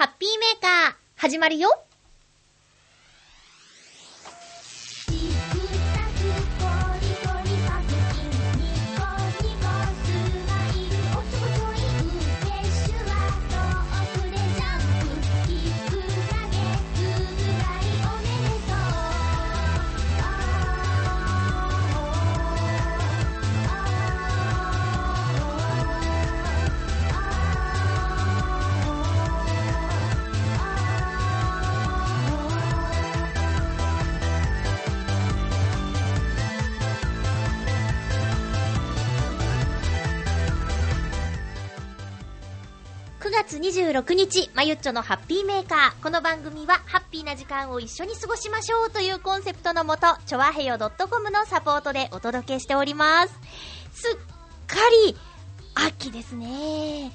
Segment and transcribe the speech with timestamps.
[0.00, 1.68] ハッピーメーカー、始まるよ。
[43.90, 46.02] 26日、まゆっちょのハッピーメーカー。
[46.02, 53.34] この番組は、ハッピーな時間を一緒に過ごしましょうというコンセプトのもと、ちょわへよ .com のサポートでお届けしております。
[53.92, 54.16] すっ
[54.68, 54.76] か
[55.06, 55.16] り、
[55.74, 57.06] 秋ですね。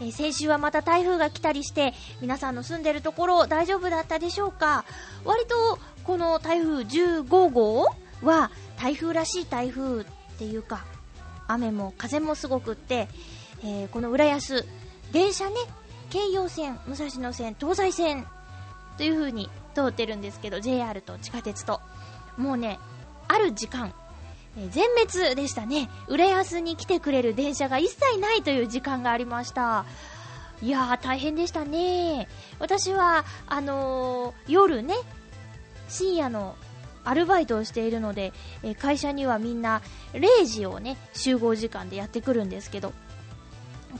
[0.00, 4.84] えー先週はまた台風が来たりして、皆さんの住んでるところ大丈夫だったでしょうか？
[5.24, 7.86] 割と、この台風15号
[8.22, 10.04] は、台風らしい台風っ
[10.38, 10.84] ていうか、
[11.48, 13.08] 雨も風もすごくって、
[13.64, 14.64] えーこの浦安、
[15.10, 15.56] 電車ね、
[16.10, 18.26] 京葉線、武蔵野線、東西線
[18.98, 21.80] という風に通ってるんですけど、JR と地下鉄と。
[22.36, 22.78] もうね、
[23.28, 23.94] ある時間、
[24.58, 25.88] えー全滅でしたね。
[26.08, 29.84] 浦安に来てくれる電車が一切ないという時間がありました。
[30.60, 32.28] いやー、大変でしたね。
[32.58, 34.94] 私は、あのー夜ね、
[35.88, 36.56] 深夜の
[37.04, 38.32] アルバイトをしているので、
[38.64, 42.92] えー会社にはみんな0時をね、集合時間でやってくるんですけど、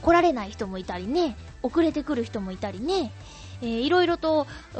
[0.01, 3.11] 来られない人もいたりね、遅れてくる人もいたりね、
[3.61, 4.79] えーいろいろと、右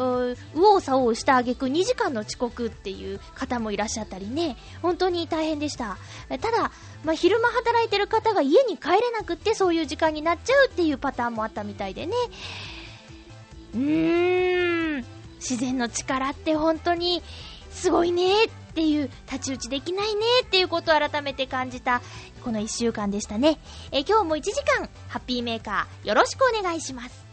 [0.56, 5.98] 往左往した挙句2時間の遅刻っていう方もいらっしゃったりね、本当に大変でした。
[6.30, 6.72] ただ、
[7.04, 12.14] まあ、昼間働いてる方が家に帰れなくってそういう時間になっちゃうっていうパターンもあったみたいでね。
[13.76, 17.22] うーん、自然の力って本当に
[17.72, 22.02] すごいねっっていう、太刀打ちできないねっていうことを改めて感じた、
[22.44, 23.60] この1週間でしたね。
[23.92, 27.31] え今日も1時間、ハッピーメーカーよろしくお願いします。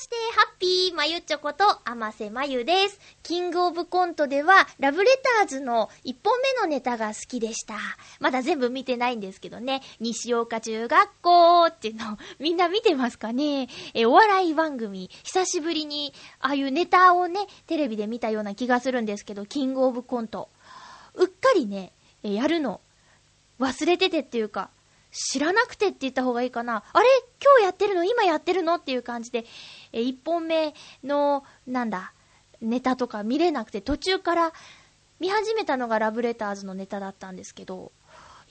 [0.00, 2.98] まして、ハッピーまゆちょこと、あませまゆです。
[3.22, 7.74] キングオブコントでは、ラブレターズの1本目のネタが好きでした。
[8.18, 13.68] まだ全部見てないんですけどね、西岡中学校っていうの、みんな見てますかね？
[13.92, 20.48] え、お笑い番組、久しぶりに、ああいうネタをね、テレビで見たような気がするんですけど、キングオブコント。
[21.12, 22.80] うっかりね、やるの、
[23.58, 24.70] 忘れててっていうか、
[25.12, 26.84] 知らなくてって言った方がいいかな。
[26.92, 27.06] あれ？
[27.42, 28.04] 今日やってるの？
[28.04, 28.76] 今やってるの？
[28.76, 29.44] っていう感じで、
[29.92, 32.12] え、一本目の、なんだ、
[32.60, 34.52] ネタとか見れなくて、途中から
[35.18, 37.92] 見始めたのがラブレターズのネタだったんですけど、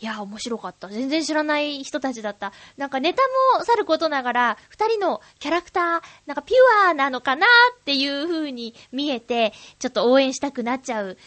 [0.01, 0.87] いや、面白かった。
[0.87, 2.53] 全然知らない人たちだった。
[2.77, 3.21] なんかネタ
[3.57, 5.83] もさることながら、二人のキャラクター、
[6.25, 11.17] なんかピュアなのかなっていう風に見えて、ちょっと応援したくなっちゃう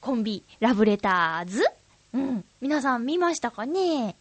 [0.00, 1.64] コンビ、ラブレターズ？
[2.12, 2.44] うん。
[2.60, 4.16] 皆さん見ましたかね？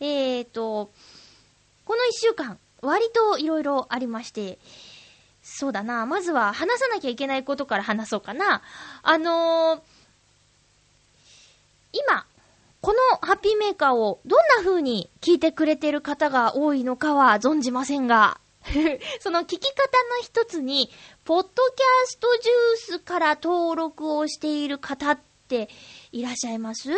[0.00, 0.90] えーと、
[1.84, 4.58] この一週間、割といろいろありまして、
[5.42, 8.62] そうだな、まずは話さなきゃいけないことから話そうかな。
[9.02, 9.80] あのー、
[11.92, 12.26] 今、
[12.80, 18.38] このハッピーメーカーをどんな風に聞いてくれてる方が多いのかは存じませんが、
[19.20, 19.82] その聞き方
[20.16, 20.90] の一つに、
[21.24, 25.68] ポッドキャストジュースから登録をしている方って
[26.12, 26.90] いらっしゃいます？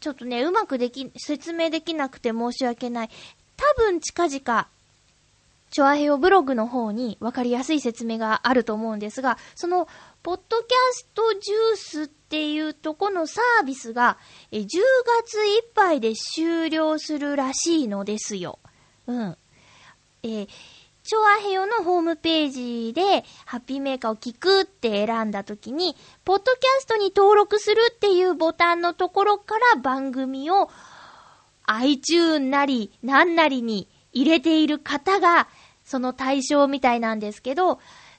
[0.00, 3.10] ちょっとね、うまくでき、説明できなくて申し訳ない。
[3.56, 4.68] 多分近々、
[5.70, 9.88] チョアヘオブログの方に分かりやすい説明があると思うんですが、その、
[10.22, 14.18] ポッドキャストジュースっていうとこのサービスが、
[14.50, 14.66] え10
[15.22, 18.58] 月いっぱいで終了するらしいのですよ。
[19.06, 19.36] うん。
[20.22, 20.48] えー、
[21.06, 30.68] チョアヘヨのホームページで、ハッピーメーカーを聞くって選んだ時に、ポッドキャストに登録するっていうボタンのところから番組を
[31.68, 35.48] iTune なり、なんなりに入れている方が、
[35.84, 37.78] その対象みたいなんですけど、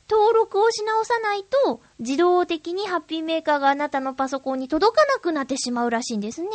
[0.09, 6.49] 登録をし直さないと、自動的にハッピーメーカーがあなたのパソコンに届かなくなってしまうらしいんですね。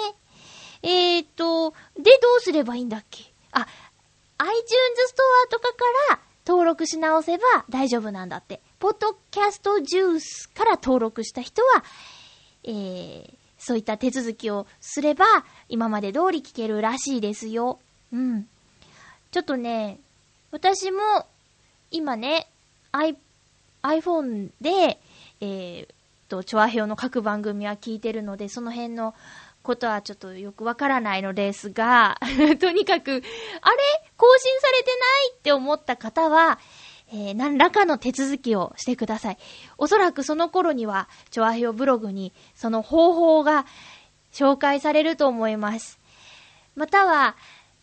[0.82, 3.24] えーと、で、どうすればいいんだっけ？
[3.52, 3.66] あ、
[4.42, 4.66] iTunes
[5.06, 8.60] ストアとかから登録し直せば大丈夫なんだって。
[8.80, 11.84] ポッドキャストジュースから登録した人は、
[12.64, 15.24] えー、そういった手続きをすれば、
[15.68, 17.78] 今まで通り聞けるらしいですよ。
[18.12, 18.48] うん。
[19.30, 20.00] ちょっとね、
[20.50, 20.98] 私も、
[21.92, 22.48] 今ね、
[23.82, 24.98] iPhone で、
[25.40, 25.88] えー、
[26.32, 29.14] と、チョアヘオの各番組は聞いてるので、その辺の
[29.62, 32.18] ことはちょっとよくわからないのですが、
[32.60, 33.22] とにかく、あれ？
[34.16, 36.58] 更新されてないって思った方は、
[37.12, 39.38] えー、何らかの手続きをしてください。
[39.78, 43.66] おそらくその頃には、チョアヘオブログにその方法が
[44.32, 45.98] 紹介されると思います。
[46.74, 47.36] または、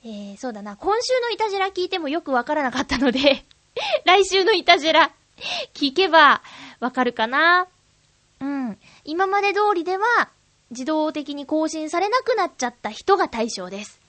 [0.04, 3.46] えー、そうだな、今週のイタジラ聞いてもよくわからなかったので
[4.06, 5.12] 来週のイタジラ
[5.74, 6.42] 聞けば
[6.80, 7.68] わかるかな。
[8.40, 8.80] うん。
[9.04, 10.30] 今まで通りでは
[10.72, 14.00] 自動的に更新されなくなっちゃった人が対象です。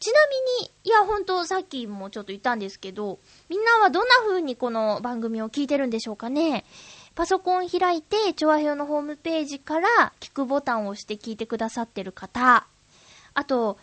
[0.00, 0.18] ちな
[0.58, 3.18] みに、いや、ほんと、さっきもちょっと言ったんですけど、
[3.50, 6.64] みんなはどんな風にこの番組を聞いてるんでしょうかね。
[7.14, 12.66] パソコン開いて、チョアヘヨのホームページから聞くボタンを押して聞いてくださってる方、
[13.34, 13.76] あと、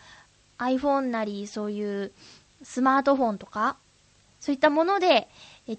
[0.58, 2.12] iPhone なり、そういう
[2.64, 3.76] スマートフォンとか、
[4.40, 5.28] そういったもので、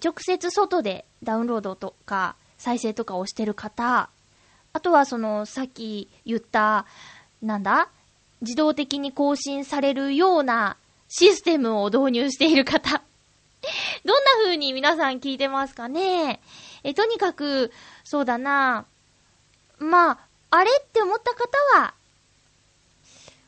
[0.02, 4.08] 直接外でダウンロードとか、再生とかをしてる方、
[4.72, 6.86] あとはその、さっき言った、
[7.42, 7.88] なんだ
[8.40, 10.76] 自動的に更新されるような
[11.08, 13.02] システムを導入している方。
[14.04, 16.40] どんな風に皆さん聞いてますかね？
[16.82, 17.72] え、とにかく、
[18.04, 18.86] そうだな。
[19.78, 20.18] まあ、
[20.50, 21.94] あれって思った方は、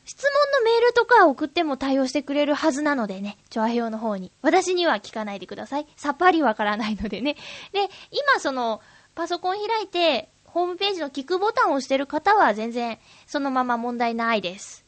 [0.05, 4.31] 質問のメールとか送っても対応してくれるはずなのでね、チョアヘヨの方に。
[4.41, 5.87] 私には聞かないでください。
[5.95, 7.35] さっぱりわからないのでね。
[7.71, 8.81] で、今その、
[9.15, 14.85] パソコン開いて、ホームページの聞くボタンを押してる方は全然そのまま問題ないです。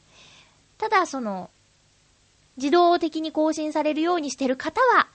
[0.78, 1.50] ただ、その、
[2.58, 5.08] 自動的に更新されるようにしてる方は、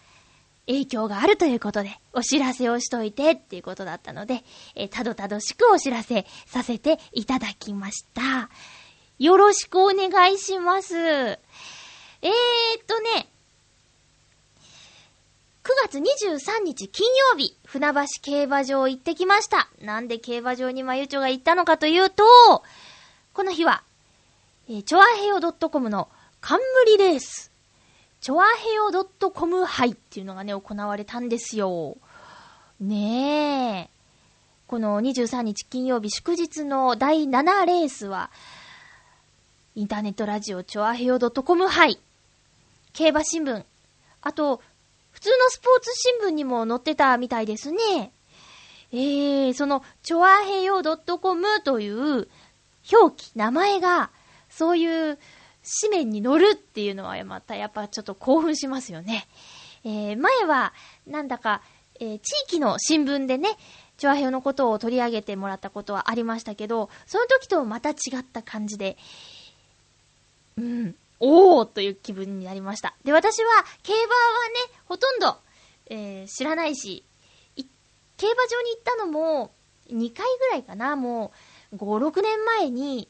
[0.67, 4.43] 影響があるということで、お知らせをしといてっていうことだったので、
[4.75, 8.51] えー、たどたどしくお知らせさせていただきました。
[9.21, 10.97] よろしくお願いします。
[10.97, 11.39] えーっ
[12.89, 13.29] とね、
[15.71, 19.69] 9月23日金曜日、船橋競馬場行ってきました。
[19.81, 22.25] なんで競馬場にまゆちょが行ったのかというと、
[23.33, 23.85] この日は、
[24.69, 26.09] えー、チョアヘヨ .com の
[26.41, 27.53] 冠レース、
[28.21, 28.91] チョアヘヨ
[29.31, 31.97] .com 杯っていうのがね、行われたんですよ。
[32.81, 33.91] ねえ。
[34.67, 38.33] この23日金曜日祝日の第7レースは、
[39.77, 42.01] インターネットラジオチョアヘヨ .com 杯、
[42.93, 43.65] 競馬新聞、
[44.23, 44.61] あと、
[45.21, 48.11] 普通のスポーツ新聞にも載ってたみたいですね。
[48.91, 52.29] えー、その、チョアヘヨ .com という
[52.91, 54.11] 表記、名前が、
[54.49, 55.19] そういう
[55.83, 59.29] 紙面に載るっていうのはまたやっぱちょっと興奮しますよね。
[59.85, 60.73] えー、前は、
[61.07, 61.61] なんだか、
[62.01, 63.59] えー、地域の新聞でね、
[63.99, 68.97] チョアヘヨのことを取り上げてもらったことはありましたけど、その時とまた違った感じで、
[70.57, 72.95] うん、おーという気分になりました。
[73.05, 73.49] で、私は
[73.83, 75.37] 競馬はね、ほとんど、
[75.87, 77.05] えー、知らないし
[77.57, 77.65] い、
[78.17, 79.53] 競馬場に行ったのも
[79.91, 81.33] 2回ぐらいかな、も
[81.73, 83.09] う5、6年前に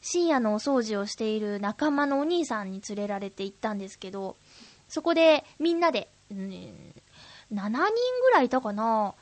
[0.00, 4.36] 深夜のお掃除をしている仲間のお兄さんに連れられて行ったんですけど、
[4.88, 9.14] そこでみんなで、うん、7人ぐらいいたかな、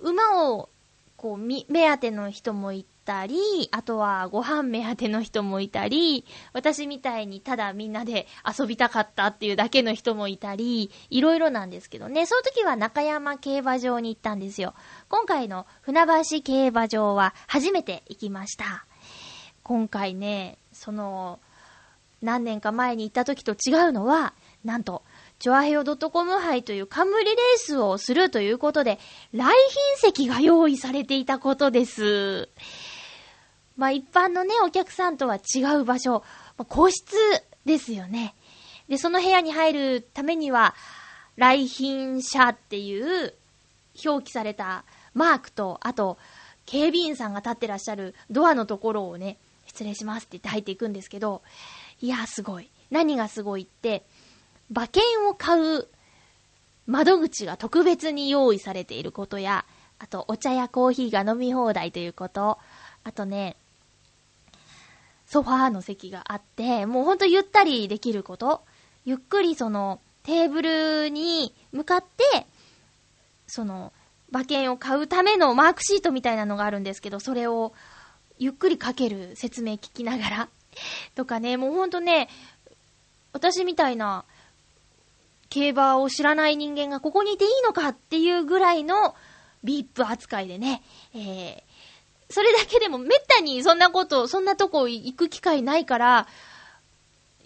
[0.00, 0.68] 馬を
[1.16, 3.36] こう、目当ての人もいたり、
[3.70, 14.74] あとはご飯目当ての人もいたり、私みたいにただみんなで遊びたかったっていうだけの人もいたり、いろいろなんですけどね、その時は中山競馬場に行ったんですよ。
[15.08, 18.84] 今回の船橋競馬場は初めて行きました。
[19.62, 21.38] 今回ね、その、
[22.22, 25.02] 何年か前に行った時と違うのは、なんと、
[25.38, 28.98] チョアヘヨ .com 杯という冠レースをするということで、
[29.32, 29.50] 来賓
[29.98, 32.48] 席が用意されていたことです。
[33.76, 36.22] まあ一般のね、お客さんとは違う場所、
[36.56, 37.14] まあ、個室
[37.64, 38.34] ですよね。
[38.88, 40.74] で、その部屋に入るためには、
[41.36, 43.34] 来賓者っていう
[44.04, 46.18] 表記されたマークと、あと、
[46.64, 51.42] 警備員さんが立ってらっしゃるドアのところをね、失礼しますって言って入っていくんですけど、
[52.00, 52.70] いや、すごい。
[52.90, 54.04] 何がすごいって、
[54.70, 55.88] 馬券を買う
[56.86, 59.64] 窓口が特別に用意されていることや、
[59.98, 62.58] あとお茶やコーヒーが飲み放題ということ、
[63.04, 63.56] あとね、
[65.26, 68.62] ソファーの席があって、もうほんとゆったりできること、
[69.04, 72.46] ゆっくりそのテーブルに向かって、
[73.46, 73.92] その
[74.30, 77.72] 馬券を買うためのマークシートみたいなのがあるんですけど、それを
[78.38, 80.48] ゆっくりかける説明聞きながら、
[81.14, 82.28] とかね、もうほんとね、
[83.32, 84.24] 私みたいな
[85.48, 89.14] 競馬を知らない人間がここにいていいのかっていうぐらいの
[89.64, 90.82] VIP 扱いでね、
[91.14, 91.62] えー、
[92.28, 96.26] それだけでもめったにそんなこと、そんなとこ行く機会ないから、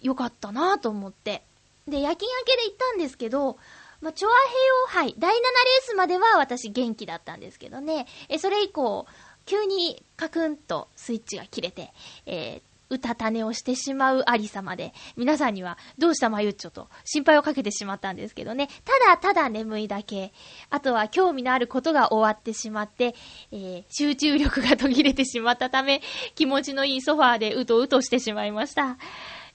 [0.01, 1.43] よかったなと思って。
[1.87, 3.57] で、夜勤明けで行ったんですけど、
[4.01, 5.41] まあ、チョアヘヨ杯、第7レー
[5.83, 9.05] スまでは私元気だったんですけどね、え、それ以降、
[9.45, 11.93] 急にカクンとスイッチが切れて、
[12.25, 20.33] えー、歌種をしてしまうありさまで、皆さんにはどうしたまゆっちょと心配をかけてしまったんですけどね、ただただ眠いだけ、
[20.69, 23.15] あとは興味のあることが終わってしまって、
[23.51, 26.01] えー、集中力が途切れてしまったため、
[26.35, 28.97] 気持ちのいいソファーでうとうとしてしまいました。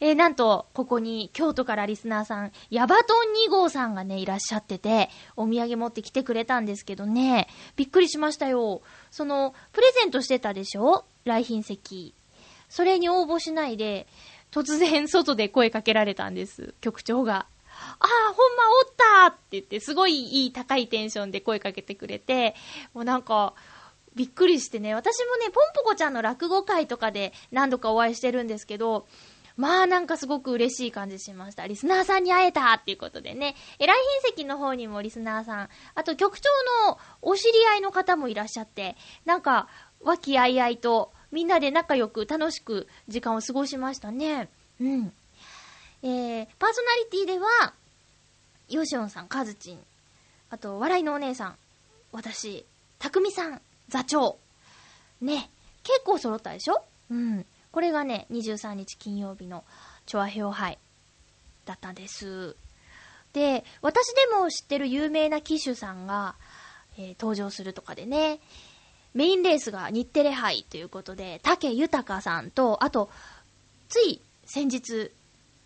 [0.00, 8.82] えー、なんと、ここに京都からリスナーさん、ヤバトン2号さんがね、いらっしゃってて、お土産持ってきてくれたんですけどね、びっくりしましたよ。
[9.10, 11.06] その、プレゼントしてたでしょ？
[11.24, 12.14] 来賓席。
[12.68, 14.06] それに応募しないで、
[14.50, 17.46] 突然外で声かけられたんです、局長が。
[17.98, 22.54] ああ、ほんまおったって言って、すごいいい高いテンションで声かけてくれて、
[22.94, 23.54] もうなんか、
[24.14, 29.06] びっくりしてね、私もね、ポンポコちゃんの落語会とかで何度かお会いしてるんですけど、
[29.56, 31.66] まあなんかすごく嬉しい感じしました。
[31.66, 33.56] リスナーさんに会えたっていうことでね。
[33.78, 36.50] え、来賓席の方にもリスナーさん、あと局長
[36.88, 39.68] のお知り合いの方もいらっしゃって、なんか、
[40.02, 44.48] 和気あいあいと、みんなで仲良く楽しく時間を過ごしましたね。
[44.80, 45.12] うん。
[46.02, 47.72] えー、パーソナリティでは、
[48.68, 49.80] ヨシオンさん、カズチン、
[50.50, 51.56] あと、笑いのお姉さん、
[52.12, 52.64] 私、
[52.98, 54.38] たくみさん、座長。
[55.20, 55.50] ね、
[55.82, 56.82] 結構揃ったでしょ？
[57.10, 57.46] うん。
[57.72, 59.64] これがね、23日金曜日の
[60.06, 60.78] チョアヘオ杯
[61.64, 62.56] だったんです。
[63.32, 66.36] で、私でも知ってる有名な騎手さんが、
[66.98, 68.40] えー、登場するとかでね、
[69.16, 73.08] メインレースが日テレ杯ということで、竹豊さんと、あと、
[73.88, 75.10] つい先日、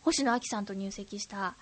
[0.03, 1.57] 星野明さんと入籍した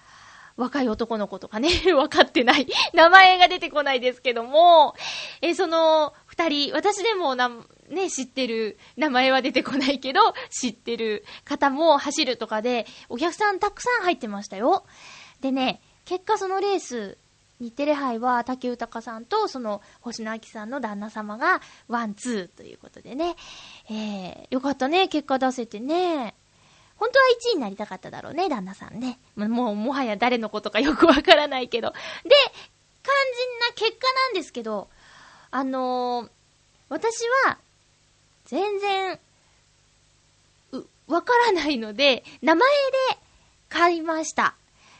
[0.58, 2.66] 若い男の子とかね、 分かってない。
[2.92, 4.96] 名前が出てこないですけども、
[5.40, 7.50] えその二人、私でもな、
[7.88, 14.84] ね、知ってる、名前は出てこないけど、知ってる方も走るとかで、お客さんたくさん入ってましたよ。
[15.40, 17.16] でね、結果そのレース、
[17.60, 23.36] 日テレ杯は武豊さんとその星野明さんの旦那様がワン、ツーということでね。
[23.90, 26.34] えー、よかったね、結果出せてね。
[26.96, 29.18] 本当は1位になりたかっただろうね、旦那さんね。
[29.36, 31.90] もう、もはや誰のことかよくわからないけど。
[31.90, 31.96] で、
[33.02, 34.88] 肝心な結果なんですけど、
[35.50, 36.30] あのー、
[36.88, 37.58] 私は、
[38.46, 39.20] 全然、
[40.72, 42.68] う、わからないので、名前
[43.10, 43.18] で
[43.68, 44.57] 買いました。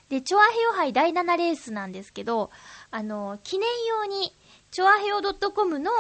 [0.09, 2.50] で、チョアヘヨ杯第7レースなんですけど、
[2.91, 4.33] あの、記念用に、
[4.71, 5.91] チョアヘヨ .com の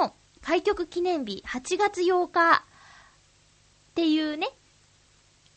[0.42, 2.64] 開局記念日、8月8日
[3.90, 4.48] っていうね、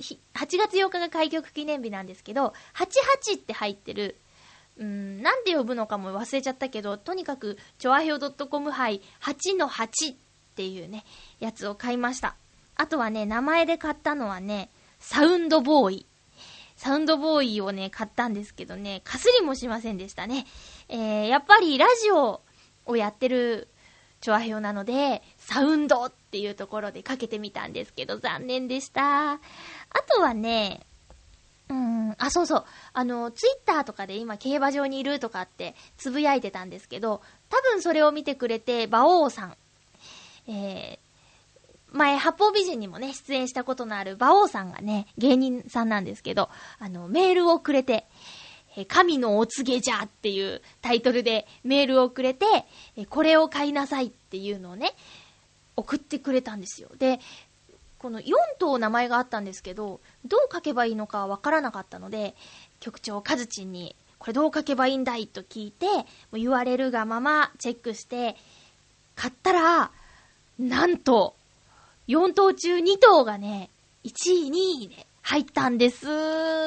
[0.01, 4.17] 8月8日が開局記念日なんですけど、88って入ってる、
[4.77, 10.15] うん、なんて呼ぶのかも忘れちゃったけど、とにかく、チョアヘヨ .com 杯8の8っ
[10.55, 11.05] ていうね、
[11.39, 12.35] やつを買いました。
[12.75, 16.05] あとはね、名前で買ったのはね、サウンドボーイ。
[16.81, 20.47] サウンドボーイをね、買ったんですけどね、かすりもしませんでしたね。
[20.89, 22.41] えー、やっぱりラジオ
[22.87, 23.67] をやってる
[24.19, 29.33] チョアヘヨなので、サウンドっていうところでかけてみたんですけど、残念でした。
[29.33, 29.39] あ
[30.11, 30.81] とはね、
[31.69, 32.65] うん、あ、そうそう。
[32.93, 37.21] あの、ツイッターとかで今競馬場にいるとかってつぶやいてたんですけど、
[37.51, 39.55] 多分それを見てくれて、馬王さん
[40.47, 40.99] えー、
[41.91, 48.05] 前、八方美人にもね、出演したことのある馬王さんがね、芸人さんなんですけど、あの、メールをくれて、
[48.77, 52.45] え神のお告げじゃっていうタイトルでメールをくれて、
[52.95, 54.93] えこれを買いなさいっていうのをね、
[55.75, 56.89] 送ってくれたんですよ。
[56.97, 57.19] で、
[57.99, 62.33] この4頭名前があったんですけど、どう書けばいいのかわからなかったので、
[62.79, 66.01] 局長カズチンに、これどう書けばいいんだいと聞いて、も
[66.33, 68.37] う言われるがままチェックして、
[69.15, 69.91] 買ったら、
[70.57, 71.35] なんと、
[72.11, 73.69] 4頭中2頭がね、
[74.03, 74.11] 1
[74.47, 75.99] 位、2位で入ったんです。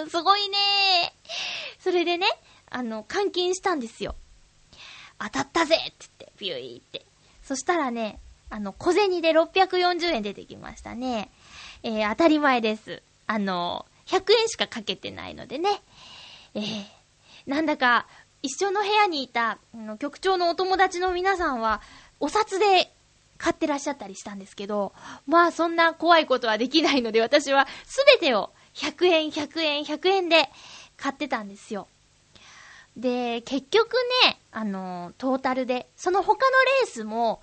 [0.09, 0.57] すごいね
[1.81, 2.27] それでね、
[2.71, 4.17] あの、換金したんですよ。
[5.19, 7.05] 当たったぜって言って、ビューイって。
[7.43, 11.31] そしたらね、あの、小銭で640円出てきましたね。
[11.83, 13.03] えー、当たり前です。
[13.27, 15.83] あの、100円しかかけてないのでね。
[16.55, 16.85] えー、
[17.47, 18.07] なんだか、
[18.43, 21.83] 一緒の部屋にいた、あの、局長のお友達の皆さんは、
[22.21, 22.95] お札で
[23.45, 24.95] 買ってらっしゃったりしたんですけど、
[25.27, 30.49] まあそんな怖いことはできないので私はすべてを100円、100円、100円で
[30.97, 31.87] 買ってたんですよ。
[32.97, 33.93] で、結局
[34.25, 37.43] ね、あの、トータルで、その他のレースも、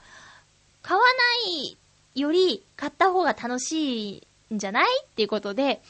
[0.81, 1.09] 買わな
[1.51, 1.77] い
[2.15, 5.83] より買った方が楽しいんじゃないっていうことで、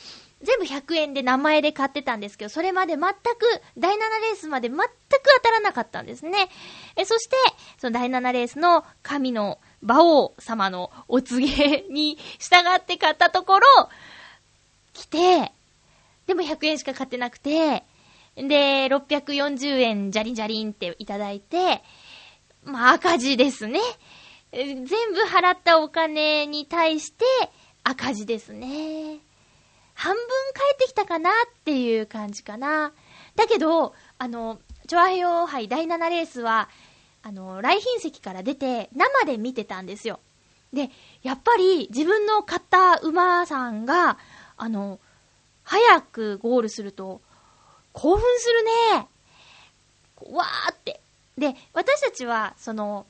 [0.43, 3.13] 全部100円で名前で買ってたんですけど、それまで全く、
[3.77, 4.87] 第7レースまで全く
[5.37, 6.49] 当たらなかったんですね。
[6.97, 7.37] え、そして、
[7.77, 13.67] その第7レースの神の馬王様のお告げに従って買ったところ、
[14.93, 15.51] 来て、
[16.27, 17.83] でも100円しか買ってなくて、
[18.35, 21.83] で、640円じゃりんじゃりんっていただいて、
[22.63, 23.79] まあ赤字ですね。
[24.51, 24.87] 全部
[25.27, 27.25] 払ったお金に対して
[27.83, 29.19] 赤字ですね。
[29.93, 30.23] 半分
[30.53, 31.33] 返ってきたかなっ
[31.63, 32.91] ていう感じかな。
[33.35, 36.69] だけど、あの、チョアヘヨ杯第7レースは、
[37.23, 40.19] あの、来賓席から出て生で見てたんですよ。
[40.73, 40.89] で、
[41.23, 44.17] やっぱり自分の買った馬さんが、
[44.57, 44.99] あの、
[45.63, 47.21] 早くゴールすると、
[47.93, 49.07] 興奮するね。
[50.37, 51.01] わーって。
[51.37, 53.05] で、私たちは、その、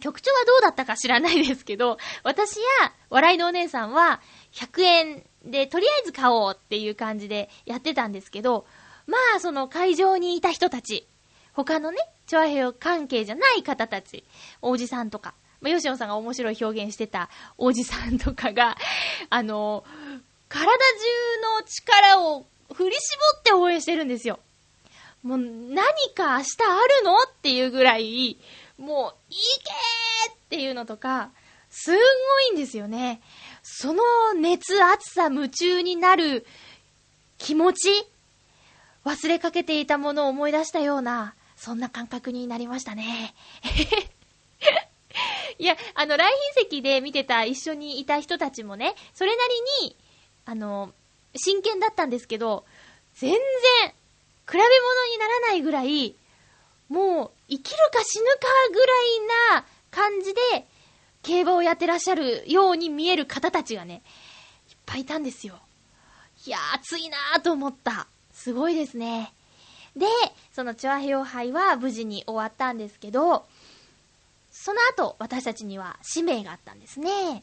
[0.00, 4.20] 局長はどうだったか知らないですけど、私や笑いのお姉さんは
[4.52, 8.66] 100円でとりあえず買おうっていう感じでやってたんですけど、
[9.06, 11.06] まあその会場にいた人たち、
[11.52, 14.24] 他のね、チョアヘヨ関係じゃない方たち、
[14.62, 18.76] おじさんとか、まあ、吉野さんが面白い表現してたおじさんとかが、
[19.30, 19.84] あの、
[20.48, 20.72] 体中
[21.58, 24.40] の力を振り絞って応援してるんですよ。
[25.22, 28.38] もう何か明日あるのっていうぐらい、
[28.76, 29.36] もう、い
[30.26, 31.30] けーっていうのとか、
[31.70, 32.00] すんご
[32.50, 33.20] いんですよね。
[33.62, 34.02] その
[34.34, 36.46] 熱、熱さ、夢中になる
[37.38, 38.06] 気持ち、
[39.04, 43.34] 忘れかけていたものを思い出したような、そんな感覚になりましたね。
[45.58, 49.42] いや、あの、来賓席で見てた一緒にいた人たちもね、それな
[49.80, 49.96] りに、
[50.44, 50.92] あの、
[51.34, 52.66] 真剣だったんですけど、
[53.14, 53.40] 全然、
[54.46, 54.62] 比べ物
[55.06, 56.14] にならないぐらい、
[56.90, 58.40] もう、生きるか死ぬか
[58.70, 60.68] ぐらいな感じで、
[61.22, 64.02] 競馬をやってらっしゃるように見える方たちがね、
[64.68, 65.58] いっぱいいたんですよ。
[66.44, 68.06] いやー、暑いなーと思った。
[68.34, 69.32] すごいですね。
[69.96, 70.06] で、
[70.52, 73.46] そのチュアヘヨ杯は無事に終わったんですけど、
[74.50, 77.42] その後、私たちには使命があったんですね。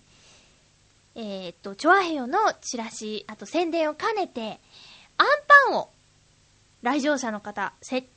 [1.15, 4.59] えー、っと、チョアヘヨのチラシ、あと宣伝を兼ねて、
[5.17, 5.27] アン
[5.67, 5.89] パンを
[6.81, 8.07] 来場者の方、先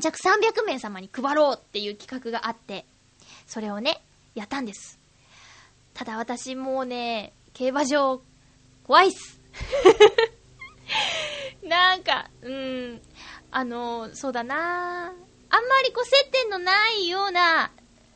[0.00, 2.84] 着300名様に配ろうっていう企画があって、
[3.46, 4.02] それをね、
[4.34, 4.98] やったんです。
[5.94, 8.20] ただ私もうね、競馬場、
[8.84, 9.40] 怖いっす。
[11.64, 13.02] なんか、うん、
[13.50, 17.70] あの、そうだなあんまりこう接点のないような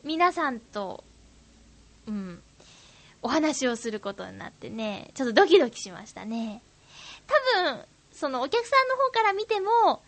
[0.05, 1.05] 皆さんと、
[2.07, 2.43] うん、
[3.23, 6.63] お話をすることになってね、ちょっとドキドキしましたね。
[7.27, 10.03] 多分、そのお客さんの方から見ても、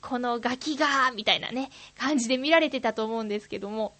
[0.00, 3.94] このガキが、みたいなね、感じで見られてたと思うんですけども、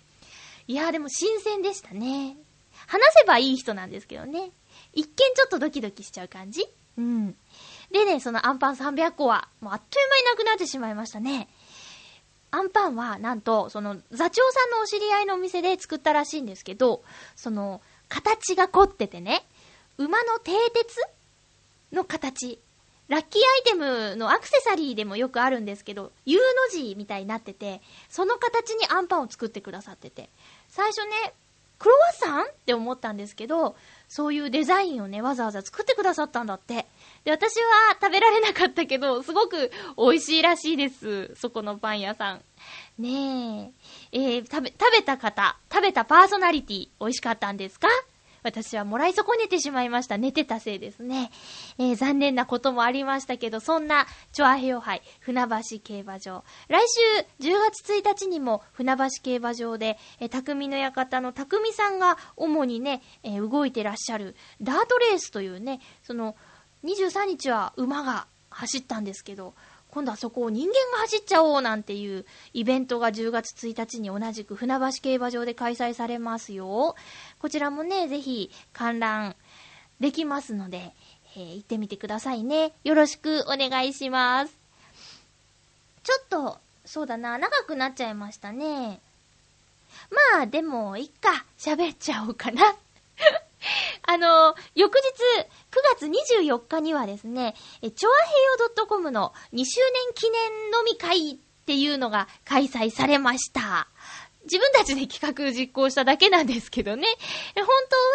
[0.67, 2.37] いやーでも新鮮でしたね。
[2.87, 4.51] 話せばいい人なんですけどね。
[4.95, 6.65] 一見ちょっとドキドキしちゃう感じ
[6.97, 7.37] うん。
[7.91, 11.49] でね、そのアンパン300個は、もうあっという間になくなってしまいましたね。
[12.53, 17.03] アンパンは、なんと、その、座長さんのお知り合いのお店で作ったらしいんですけど、
[17.37, 19.45] その、形が凝っててね、
[19.99, 20.97] 馬の蹄鉄
[21.93, 22.61] の形。
[23.09, 30.31] ラッキーアイテムのアクセサリーでもよくあるんですけど、U の字みたいになってて、その形にアンパンを作ってくださってて、
[30.69, 31.35] 最初ね、
[31.81, 33.75] クロワッサンって思ったんですけど、
[34.09, 36.87] そういうデザインをね、わざわざ作ってくださったんだって。
[37.25, 41.35] で、私は食べられなかったけど、すごく美味しいらしいです。
[41.35, 42.43] そこのパン屋さん。
[42.99, 43.73] ね
[44.13, 44.19] え。
[44.19, 47.89] えー、食べ、食べた方、食べたパーソナリティ、美味しかったんですか？
[48.43, 50.17] 私はもらい損ねてしまいました。
[50.17, 51.31] 寝てたせいですね。
[51.79, 56.43] えー、残念なこともありましたけど、そんな、チョアヘヨ杯、船橋競馬場。
[56.69, 56.83] 来
[57.39, 66.35] 週、10月1日にも、船橋競馬場で、えー、匠の館の匠さんが主にね、えー、動いてらっしゃる、ダートレースというね、その、
[66.85, 69.55] 23日は馬が走ったんですけど、
[69.91, 76.95] 今度はそこを人間が走っちゃおうなんていうイベントが10月1日に同じく船橋競馬場で開催されますよ。
[77.41, 79.35] こちらもね、ぜひ観覧
[79.99, 80.93] できますので、
[81.37, 82.73] えー、行ってみてくださいね。
[82.85, 84.55] よろしくお願いします。
[86.03, 89.01] ちょっと、そうだな、長くなっちゃいましたね。
[90.35, 92.63] まあ、でも、いっか、喋っちゃおうかな。
[94.07, 95.01] あの、翌日、
[95.71, 103.89] 9月24日にはですね、え、ちょあへよ .com の2周年記念飲み会っていうのが開催されました。
[104.45, 107.07] 自分たちで企画実行しただけなんですけどね。
[107.55, 107.67] 本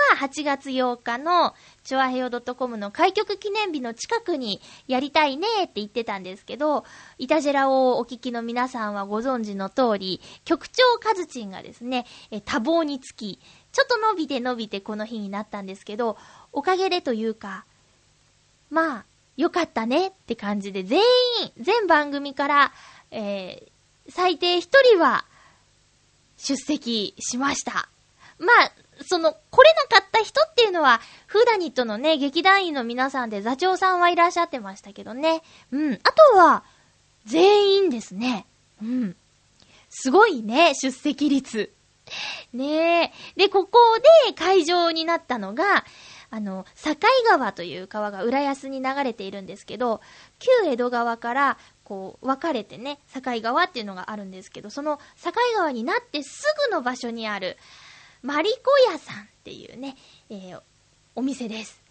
[0.09, 1.53] 当は8月8日の
[1.83, 6.83] チョアヘヨ .com の開局記念日の近くにやりたいねって言ってたんですけど、
[7.19, 12.05] イタジェラをお聞きの皆さんはご存知の通り、局長カズチンがですね、
[12.45, 13.39] 多忙につき、
[13.75, 16.17] ちょっと伸びて伸びてこの日になったんですけど、
[16.53, 17.65] おかげでというか、
[18.69, 22.71] まあ、よかったねって感じで、全員、全番組から、
[23.11, 25.25] えー、最低一人は
[26.37, 27.89] 出席しました。
[28.39, 35.41] まあ、その、来れなかった人っていうのは、フーダニットのね、劇団員の皆さんで座長さんはいらっしゃってましたけどね。
[35.71, 35.93] うん。
[35.95, 36.63] あとは、
[37.25, 38.45] 全員ですね。
[38.81, 39.17] うん。
[39.89, 41.74] すごいね、出席率。
[42.53, 43.11] ねえ。
[43.35, 43.79] で、ここ
[44.27, 45.85] で会場になったのが、
[46.29, 46.95] あの、境
[47.29, 50.01] 川という川が浦安に流れているんですけど、
[50.39, 57.57] 旧江戸川からこう、分かれてね、境川っていうのがあるんですけど、その境川になってすぐの場所にある、
[58.21, 59.95] マリコ屋さんっていうね、
[60.29, 60.61] えー、
[61.15, 61.84] お店です。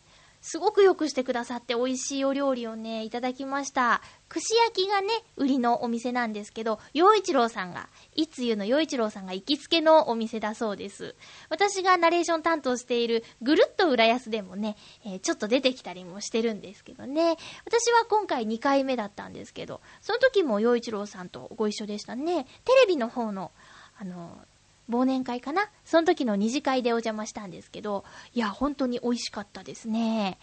[0.45, 4.03] すごくよくしてくださって美味しいお料理をね、いただきました。
[4.29, 11.17] 串焼きがね、売りのお店なんですけど、洋一郎さんが、いつゆの洋一郎さんが行きつけのお店だそうです。
[11.49, 14.77] 私がナレーション担当しているぐるっと浦安でもね、
[15.07, 17.39] えー、ちょっと出てきたりもしてるんですけどね。
[17.65, 22.45] 私は今回2回目だったんですけど、その時も洋一郎さんとご一緒でしたね。
[22.67, 23.51] テレビの方の、
[23.97, 24.45] あの、
[24.91, 25.71] 忘年会かな？
[25.85, 30.39] その時の二次会でお邪魔したんですけど、いや、本当に美味しかったですね。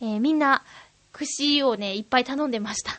[0.00, 0.64] えー、みんな、
[1.12, 2.92] 串をね、いっぱい頼んでました。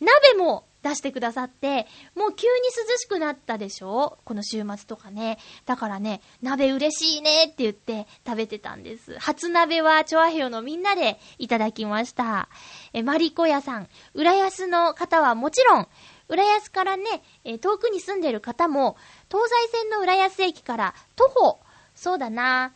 [0.00, 2.52] 鍋も出してくださって、もう急に
[2.88, 4.18] 涼しくなったでしょ？
[4.24, 5.38] この週末とかね。
[5.66, 9.18] だからね、鍋嬉しいねって言って食べてたんです。
[9.18, 12.48] 初鍋はチョアヘヨのみんなでいただきました。
[12.92, 15.88] え、マリコ屋さん、浦安の方はもちろん、
[16.28, 17.04] 浦安からね、
[17.44, 18.96] え遠くに住んでる方も、
[19.30, 21.58] 東西線の浦安駅から徒歩、
[21.94, 22.72] そうだな、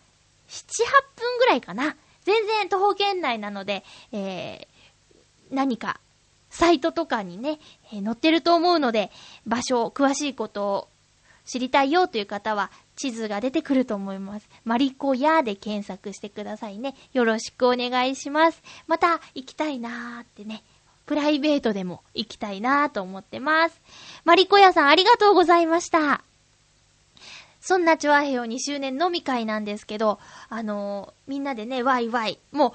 [0.49, 1.97] 7、8分ぐらいかな。
[2.25, 6.01] 全然徒歩圏内なので、えー、何か、
[6.51, 7.61] サイトとかにね、
[7.93, 9.11] えー、載ってると思うので、
[9.47, 10.89] 場所、詳しいことを
[11.47, 14.49] 知りたいよという方は、地図が出てくると思います。
[14.65, 16.95] マリコヤで検索してくださいね。
[17.15, 18.63] よろしくお願いします。
[18.87, 20.63] また行きたいなーってね、
[21.07, 23.81] プライベートでも行きたいなと思ってます。
[24.25, 26.23] マリコ屋さんありがとうございました。
[27.61, 30.19] そんなチョアヘヨ2周年飲み会なんですけど、
[30.49, 32.39] あのー、みんなでね、ワイワイ。
[32.53, 32.75] も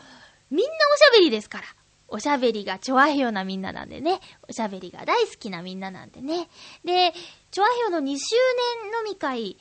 [0.52, 1.64] う、みんなおしゃべりですから。
[2.08, 4.20] おしゃべりがチョアヘヨなみんななんでね。
[4.48, 6.50] おしゃべりが大好きなみんななんでね。
[6.84, 7.14] で、
[7.50, 9.58] チョアヘヨの2周年飲み会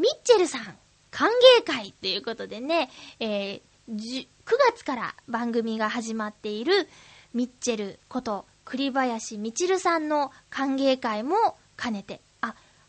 [0.00, 0.78] ミッチェルさん
[1.10, 2.88] 歓迎会っていうことでね、
[3.18, 4.26] えー、9
[4.72, 6.88] 月から番組が始まっている
[7.34, 11.36] ミッチェルこと栗林みちるさんの歓迎会も
[11.76, 12.22] 兼ねて、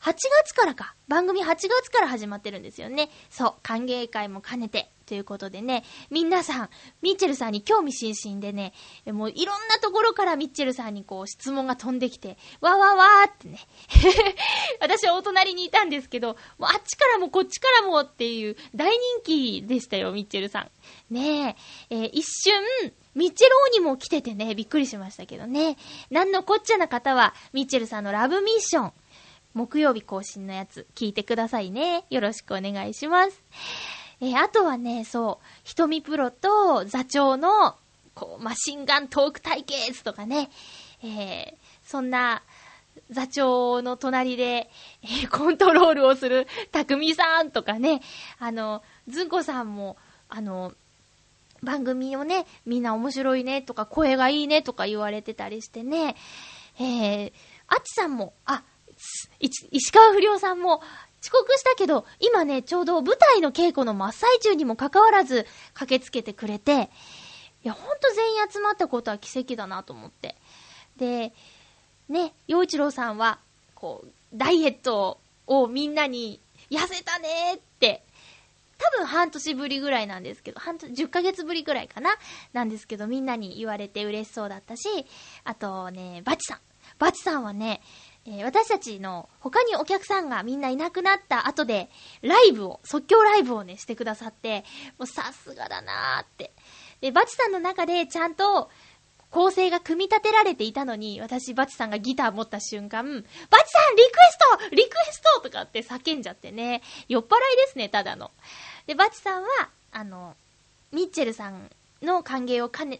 [0.01, 0.95] 8月からか。
[1.07, 3.09] 番組8月から始まってるんですよね。
[3.29, 4.91] そう、歓迎会も兼ねて。
[5.05, 6.69] ということでね、皆さん、
[7.01, 8.71] ミッチェルさんに興味津々でね、
[9.07, 13.59] もういろんなところからミッチェルさんにこう質問が飛んできて、わわわーってね。
[14.79, 20.71] 私はお隣にいたんですけど、もうあっちからもこっちからもっていう大人気でしたよ、ミッチェルさん。
[21.13, 21.57] ね
[21.89, 22.53] え、えー、一瞬、
[23.13, 25.77] ミッチェル王にも来ててね、びっくりしましたけどね。
[26.09, 28.93] なんのこっちゃな方は、ミッチェルさんのラブミッション、
[29.53, 32.05] 木曜日更新のやつ、聞いてくださいね。
[32.09, 33.43] よろしくお願いします。
[34.21, 37.75] えー、あとはね、そう、ひとみプロと座長の、
[38.13, 40.49] こう、マシンガントーク対決とかね、
[41.03, 42.43] えー、そんな、
[43.09, 44.69] 座長の隣で、
[45.03, 48.01] えー、コントロールをする匠さんとかね、
[48.39, 49.97] あの、ずんこさんも、
[50.29, 50.73] あの、
[51.61, 56.15] 番組をね、みんな面白いねとか、声がいいねとか言われてたりしてね、
[56.79, 57.33] えー、
[57.67, 58.63] あっちさんも、あ、
[59.39, 60.81] 石川不良さんも、
[61.21, 66.89] 遅刻したけど、今ね、ちょうど舞台の稽古の真っ最中にもかかわらず駆けつけてくれて、
[67.63, 70.35] いや、ほんと全員集まったことは奇跡だなと思って。
[70.97, 71.31] で、
[72.09, 73.39] ね、洋一郎さんは、
[73.75, 76.39] こう、ダイエットをみんなに
[76.71, 78.03] 痩せたねって
[78.81, 82.15] 多分半年ぶりぐらいなんですけど、半年、10ヶ月ぶりぐらいかな
[82.51, 84.87] なんですけど、みんなに言われて嬉しそうだったし、
[85.43, 86.59] あとね、バチさん。
[86.97, 87.81] バチさんはね、
[88.25, 91.89] えー、私たちの他にお客さんがみんないなくなった後で、
[92.21, 94.63] ライブを、即興ライブをね、してくださって、
[94.99, 96.51] もうさすがだなーって。
[97.01, 98.69] で、バチさんの中でちゃんと、
[99.31, 108.29] 構成が組み立てられていたのに、私、バチさんがギター持った瞬間、バチさんリクエストリクエストとかって叫んじゃってね、酔っ払いですね、ただの。
[108.87, 109.47] で、バチさんは、
[109.93, 110.35] あの、
[110.91, 112.99] ミッチェルさんの歓迎を兼ね、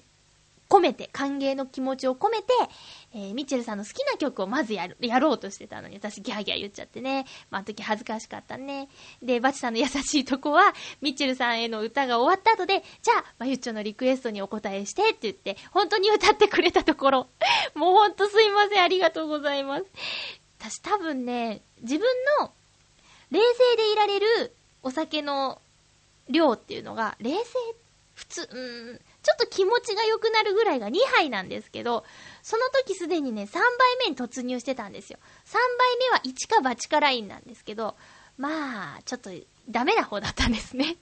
[0.69, 2.53] 込めて、歓迎の気持ちを込めて、
[3.13, 7.25] えー、ミッチェルさんの好きな曲をまずやる、やろうとしてたのに、私ギャーギャー言っちゃってね。
[7.49, 8.87] まあ、あの時恥ずかしかったね。
[9.21, 17.27] で、バチさんの優しいとこは、ミッチェルさんへの歌が終わった後で、じゃあ、まゆっちょのリクエストにお答えしてって言って、本当に歌ってくれたところ、
[17.75, 19.85] もうほんとすいません、ありがとうございます。
[20.59, 22.07] 私多分ね、自分
[22.39, 22.53] の
[23.31, 25.61] 冷静でいられるお酒の
[26.29, 27.41] 量っていうのが、冷静、
[28.15, 32.03] 普通、うーん、ちょっと気持ちが良くなるぐらいが2杯なんですけど、
[32.41, 33.61] その時すでにね、3杯
[34.05, 35.19] 目に突入してたんですよ。
[35.45, 37.95] 3杯目は1かバチかラインなんですけど、
[38.37, 39.29] まあ、ちょっと
[39.69, 40.97] ダメな方だったんですね。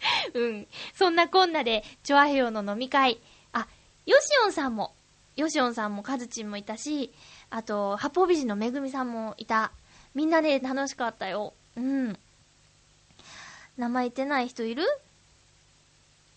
[0.34, 0.66] うん。
[0.94, 3.20] そんなこんなで、チョアヘヨの飲み会。
[3.52, 3.66] あ、
[4.04, 4.94] ヨシオンさんも、
[5.36, 7.12] ヨシオンさんもカズチンもいたし、
[7.48, 9.72] あと、八方美人のめぐみさんもいた。
[10.14, 11.54] みんなで楽しかったよ。
[11.76, 12.18] うん。
[13.76, 14.84] 名前言ってない人いる？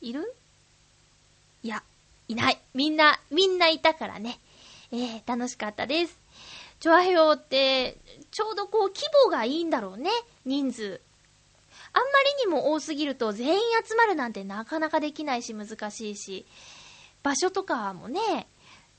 [0.01, 0.33] いる？
[1.63, 1.83] いや、
[2.27, 2.59] いない。
[2.73, 4.39] みんな、みんないたからね。
[4.91, 6.17] えー、楽しかったです。
[6.79, 7.97] チョアヘヨって、
[8.31, 10.09] ちょうどこう、規模がいいんだろうね。
[10.45, 11.01] 人数。
[11.91, 12.09] あんま
[12.43, 16.45] りにも多すぎると全員集まるなんてなかなかできないし難しいし、
[17.23, 18.47] 場所とかもね、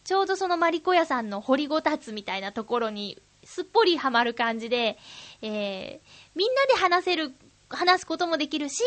[0.04, 4.98] ちょうどそのマリコ屋さんの掘りごたつみたいなところにすっぽりはまる感じで、
[5.42, 7.32] えー、みんなで話せる、
[7.70, 8.82] 話すこともできるし、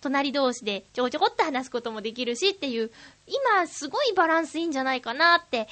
[0.00, 2.90] 隣同士でちょこちょこっと話すこともできるしっていう、
[3.26, 5.68] 今すごいバランスいいんじゃないかなって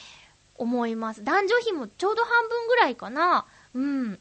[0.55, 1.25] 思います。
[1.25, 3.47] 男女比もちょうど半分ぐらいかな。
[3.75, 4.21] うん。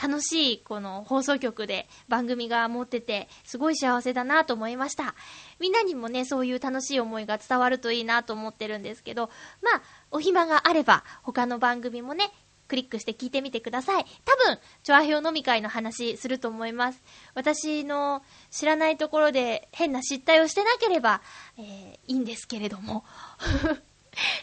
[0.00, 5.14] 楽しいこの放送局で番組が持ってて、すごい幸せだなと思いました。
[5.60, 9.30] みんなにもね、そういう楽しい思いが伝わるといいなと思ってるんですけど、
[9.62, 12.32] まあ、お暇があれば、他の番組もね、
[12.68, 14.04] クリックして聞いてみてください。
[14.24, 17.02] 多分、チョアヘオ飲み会の話すると思います。
[17.34, 21.22] 私の知らないところで変な失態をしてなければ、
[21.58, 21.64] えー、
[22.12, 23.04] いいんですけれども。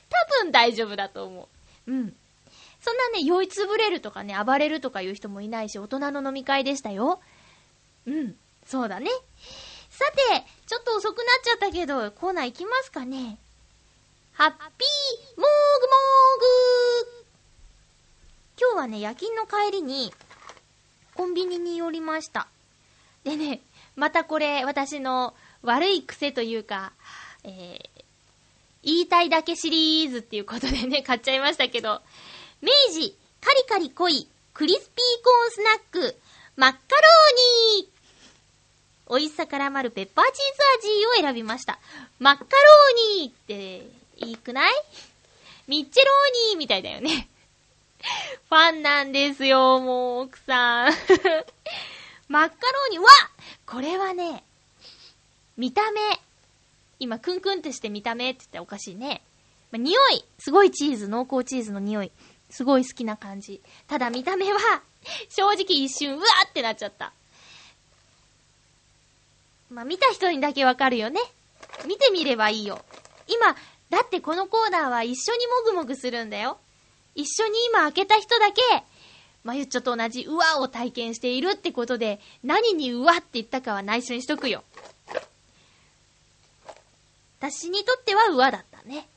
[0.09, 1.49] 多分大丈夫だと思
[1.87, 1.91] う。
[1.91, 2.15] うん。
[2.81, 7.19] そんなね、酔いつぶれるとかね、暴れるとかいう人もいないし、大人の飲み会でしたよ。
[8.05, 9.09] うん、そうだね。
[9.89, 13.37] さて、ちょっと遅くなっちゃったけど、コーナー行きますかね。
[14.33, 14.69] ハッピーモー
[15.35, 16.88] グモーグ
[18.59, 20.11] 今日はね、夜勤の帰りに、
[21.15, 22.47] コンビニに寄りました。
[23.23, 23.61] でね、
[23.95, 26.91] またこれ、私の悪い癖というか、
[27.45, 28.03] えー、
[28.83, 32.01] 言いたいだけシリーズっていうことでね、 買っちゃいましたけど、
[32.61, 36.19] 明治、カリカリ濃い、クリスピーコーンスナック、
[36.57, 37.99] マッカローニー
[39.17, 41.79] 美味しさ絡まるペッパーチーズ味を選びました。
[42.19, 44.73] マッカローニーって、いいくない？
[45.67, 47.28] ミッチェローニーみたいだよね。
[48.49, 50.93] ファンなんですよ、もう、奥さん。
[52.27, 53.05] マッカローニ、わ
[53.65, 54.43] これはね、
[55.57, 55.99] 見た目。
[56.99, 59.21] 今、クンクンってして見た目って言ったらおかしいね。
[59.71, 62.11] ま匂いすごいチーズ、濃厚チーズの匂い。
[62.49, 63.61] すごい好きな感じ。
[63.87, 64.59] ただ見た目は、
[65.29, 67.13] 正直一瞬、うわーってなっちゃった。
[69.69, 71.19] まあ、見た人にだけわかるよね。
[71.87, 72.83] 見てみればいいよ。
[73.27, 73.55] 今、
[73.89, 76.57] だってこのコーナーは一緒にもぐもぐするんだよ。
[77.15, 78.61] 一緒に今開けた人だけ、
[79.43, 84.63] まゆっちょと同じうわを体験しているってことで、何にうわって言ったかは内緒にしとくよ。
[87.39, 89.07] 私にとってはうわだったね。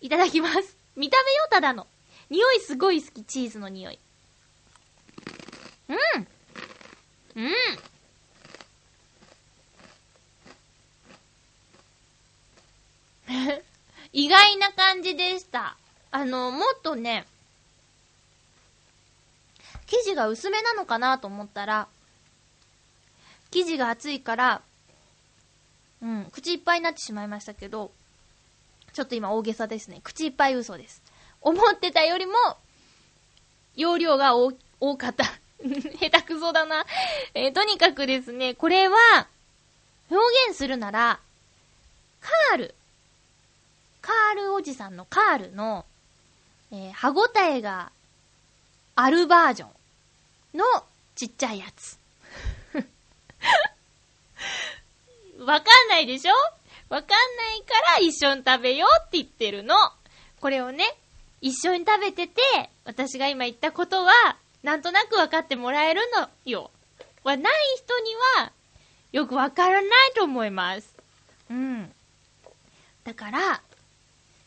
[0.00, 0.76] いただきます。
[0.96, 1.86] 見た目よ、ただの。
[2.28, 3.98] 匂いすごい好き、チーズの匂い。
[5.88, 5.96] うん
[7.34, 7.52] うん
[14.12, 15.76] 意外な感じでした。
[16.12, 17.26] あの、もっとね、
[19.86, 21.88] 生地が薄めなのかなと思ったら、
[23.50, 24.62] 生地が厚いから、
[26.02, 27.90] うん、口いっぱいになってしまいましたけど、
[28.92, 30.00] ちょっと今大げさですね。
[30.04, 31.02] 口いっぱい嘘です。
[31.40, 32.32] 思ってたよりも、
[33.74, 34.52] 容量が多
[34.98, 35.24] かった。
[35.98, 36.84] 下手くそだな。
[37.32, 39.28] えー、とにかくですね、これは、
[40.10, 41.20] 表現するなら、
[42.20, 42.74] カール。
[44.02, 45.86] カールおじさんのカールの、
[46.72, 47.92] えー、歯ごたえが
[48.96, 49.66] あるバージョ
[50.54, 50.64] ンの
[51.14, 51.98] ちっちゃいやつ。
[55.38, 56.32] わかんないでしょ？
[56.88, 59.74] わかんないから一緒に食べようって言ってるの。
[60.40, 60.94] これをね、
[61.40, 62.40] 一緒に食べてて、
[62.84, 64.12] 私が今言ったことは、
[64.62, 66.70] なんとなく分かってもらえるのよ。
[67.24, 68.52] はない人には、
[69.12, 70.94] よくわからないと思います。
[71.50, 71.92] うん。
[73.04, 73.62] だから、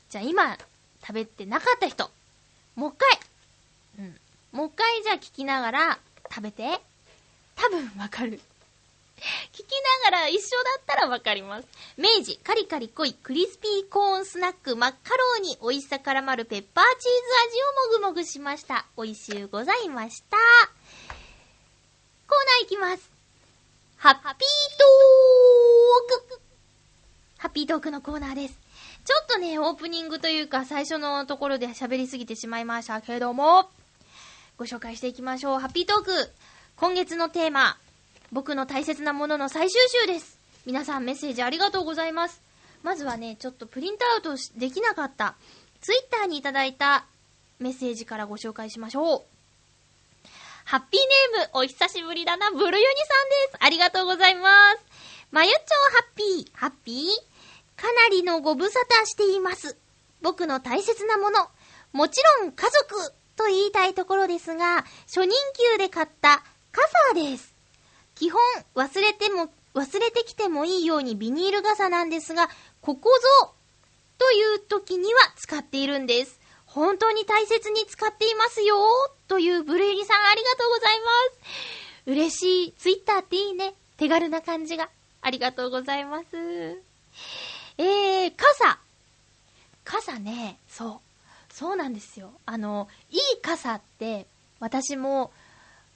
[0.10, 0.58] じゃあ今、
[1.02, 2.10] 食べてなかった人、
[2.76, 3.20] もう一回、
[4.00, 4.20] うん。
[4.52, 6.82] もう一回じゃあ聞きながら食べて。
[7.56, 8.40] 多分わかる。
[9.54, 9.72] 聞き
[10.04, 11.68] ながら一緒だったらわかります。
[11.98, 17.18] 明治、カリカリ濃いクリスピーコーンスナックマッカローニ、美味しさ絡まるペッパーチーズ
[17.50, 18.86] 味をもぐもぐしました。
[18.98, 20.38] 美味しゅうございました。
[22.28, 23.10] コーナーいきます。
[23.98, 26.42] ハッピートーク
[27.38, 28.65] ハッピートークのコーナーです。
[29.06, 33.70] ちょっとね、オープニングというか最初のところで喋りすぎてしまいましたけれども、
[34.58, 35.60] ご紹介していきましょう。
[35.60, 36.32] ハッピートーク
[36.78, 37.78] 今月のテーマ、
[38.32, 40.40] 僕の大切なものの最終週です。
[40.66, 42.42] 皆さんメッセージありがとうございます。
[42.82, 45.36] まずはね、ちょっとプリントアウトできなかった、
[45.82, 47.06] ツイッターにいただいた
[47.60, 49.22] メッセージからご紹介しましょう。
[50.64, 51.02] ハッピー
[51.36, 53.66] ネーム、お久しぶりだな、ブルユニさんです。
[53.66, 54.80] ありがとうございます。
[55.32, 55.62] まゆっちょ
[55.94, 57.35] ハッピー、ハッピー？
[57.76, 59.78] かなりのご無沙汰しています。
[60.22, 61.48] 僕の大切なもの。
[61.92, 65.32] もちろん家族と言いたいところですが、初任
[65.72, 67.54] 給で買った傘です。
[68.16, 68.42] 基本
[68.76, 72.50] 忘れても、忘れてきてもいいようにビニール傘なんですが、
[72.82, 73.10] ここ
[73.42, 73.54] ぞ
[74.18, 76.40] という時には使っているんです。
[76.66, 78.76] 本当に大切に使っていますよ
[79.28, 81.06] というブルーリさんありがとうございま
[82.06, 82.10] す。
[82.12, 82.72] 嬉しい。
[82.74, 83.74] ツイッターっていいね。
[83.98, 84.90] 手軽な感じが。
[85.22, 86.26] ありがとうございます。
[87.78, 88.80] えー、傘。
[89.84, 91.02] 傘ね、そ
[91.50, 91.54] う。
[91.54, 92.32] そうなんですよ。
[92.46, 94.28] あの、いい傘って、
[94.60, 95.32] 私も、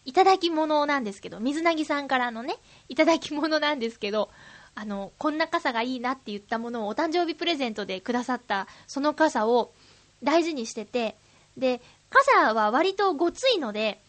[0.05, 2.55] いただき物なんですけど、水なぎさんからのね、
[2.87, 4.29] いただき物なんですけど、
[4.75, 9.71] あの、こんな傘がいいなって言ったものをお誕生日プレゼントでくださった、その傘を
[10.23, 11.15] 大事にしてて、
[11.57, 13.99] で、傘は割とごついので、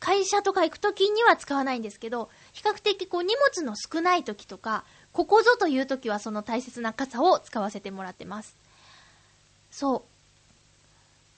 [0.00, 4.84] 会社とか行くときには使わないんですけど、比較的こう荷物の少ないときとか、
[5.16, 8.54] ここぞというときはその大切な傘を使わせてもらってます。
[9.70, 10.02] そう。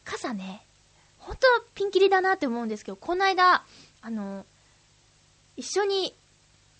[0.04, 0.64] 傘ね、
[1.20, 3.62] ほんとピンキリだなって思うんですけど、この間、
[4.02, 4.44] あの、
[5.56, 6.12] 一緒に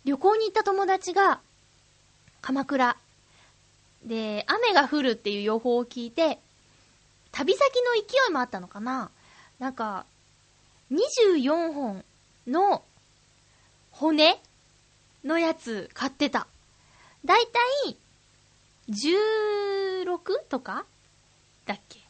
[0.07, 1.39] 旅行に行った友達が、
[2.43, 2.97] 鎌倉。
[4.05, 6.41] で、雨が降るっていう予報を聞いて、
[7.31, 9.13] 旅先の勢いもあったのかな
[9.61, 10.05] なんか、
[10.91, 12.05] 24本
[12.49, 12.83] の
[13.93, 14.43] 骨
[15.23, 16.49] のやつ買ってた。
[17.25, 17.97] だいたい、
[18.91, 20.05] 16
[20.49, 20.85] とか？
[21.67, 22.01] だっけ？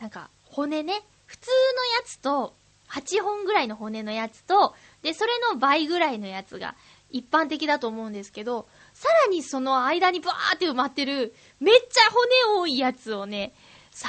[0.00, 1.02] なんか、骨ね。
[1.26, 2.54] 普通のやつと、
[2.90, 6.74] 8本ぐらいの骨のやつと、で、それの倍ぐらいのやつが
[7.10, 13.52] 一般的だと思うんですけど、さらにその間にバーって埋まってる、めっちゃ骨多いやつをね、
[13.92, 14.06] 3000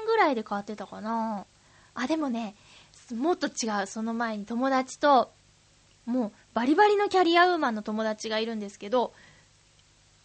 [0.00, 1.46] 円ぐらいで買ってたかな
[1.94, 2.54] あ、でもね、
[3.14, 3.86] もっと違う。
[3.86, 5.30] その前に友達と、
[6.04, 9.12] もうバリバリのキャリアウーマンの友達がいるんですけど、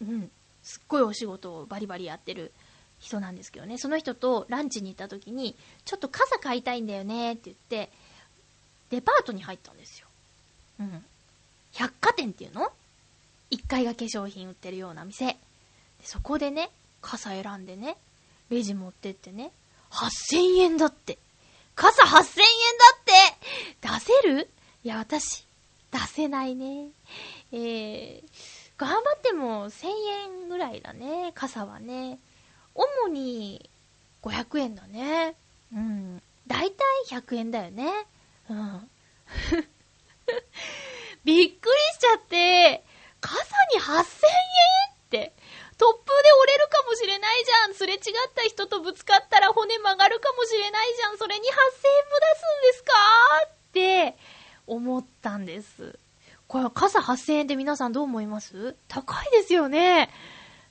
[0.00, 0.30] うん、
[0.62, 2.52] すっごいお仕事をバリバリやってる
[2.98, 7.90] 人なんですけどね、その人とランチに行った時に、ちょっと傘買いたいんだよねって言って、
[8.90, 10.06] デパートに入ったんですよ。
[10.80, 11.04] うん。
[11.72, 12.70] 百貨店っていうの
[13.50, 15.36] ?1 階が化粧品売ってるような店。
[16.02, 17.96] そこでね、傘選んでね、
[18.50, 19.52] レジ持ってってね、
[19.90, 21.18] 8000円だって。
[21.74, 22.30] 傘8000円だっ
[24.00, 24.50] て出せる？
[24.84, 25.46] いや、私、
[25.90, 26.88] 出せないね。
[27.52, 28.22] えー、
[28.80, 29.88] 頑張っても1000
[30.46, 32.18] 円ぐらいだね、傘はね。
[32.74, 33.68] 主に
[34.22, 35.36] 500円だね。
[35.70, 36.22] うん。
[36.46, 37.92] だいたい100円だよね。
[38.48, 38.90] うん。
[41.24, 42.82] びっくりしちゃって、
[43.20, 44.04] 傘に8000円っ
[45.10, 45.34] て、
[45.76, 47.74] 突風で折れるかもしれないじゃん。
[47.74, 48.00] すれ違っ
[48.34, 51.18] た人とぶつかったら骨曲がるかもしれないじゃん。
[51.18, 51.62] それに8000円も
[52.18, 52.92] 出すんですか
[53.44, 54.16] って
[54.66, 55.98] 思ったんです。
[56.50, 58.74] これ傘8000円って皆さんどう思います？
[58.88, 60.10] 高いですよね。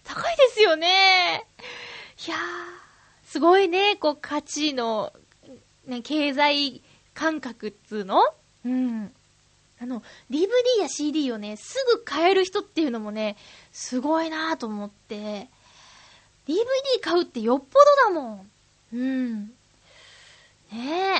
[0.04, 1.46] 高いですよね。
[2.28, 2.40] いやー、
[3.24, 5.14] すごいね、こう価値の、
[5.88, 6.82] ね、経済
[7.14, 8.22] 感覚っつうの？
[8.66, 9.14] うん。
[9.82, 10.50] あの、DVD
[10.82, 13.38] や CD をね、すぐ買える人っていうのもね、
[13.72, 15.48] すごいなぁと思って、
[16.46, 16.58] DVD
[17.02, 17.80] 買うってよっぽ
[18.12, 18.52] どだもん。
[18.96, 19.46] うん。
[19.46, 19.54] ね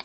[0.00, 0.04] え。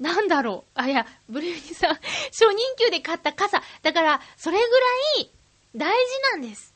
[0.00, 0.70] なんだろう。
[0.74, 3.62] あ、いや、ブルーニさん、初任給で買った傘。
[3.82, 4.86] だから、それぐら
[5.20, 5.30] い
[5.76, 6.74] 大事なんです。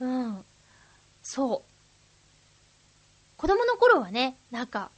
[0.00, 0.44] うん。
[1.22, 1.70] そう。
[3.36, 4.90] 子供の頃はね、なんか、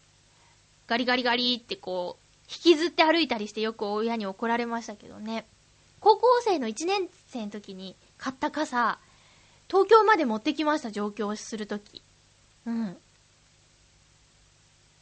[0.87, 5.45] ガリガリガリってこう、引きずって歩いたりしてよく親に怒られましたけどね。
[6.01, 8.99] 高校生の1年生の時に買った傘、
[9.69, 12.03] 東京まで持ってきました、上京するとき。
[12.67, 12.97] うん。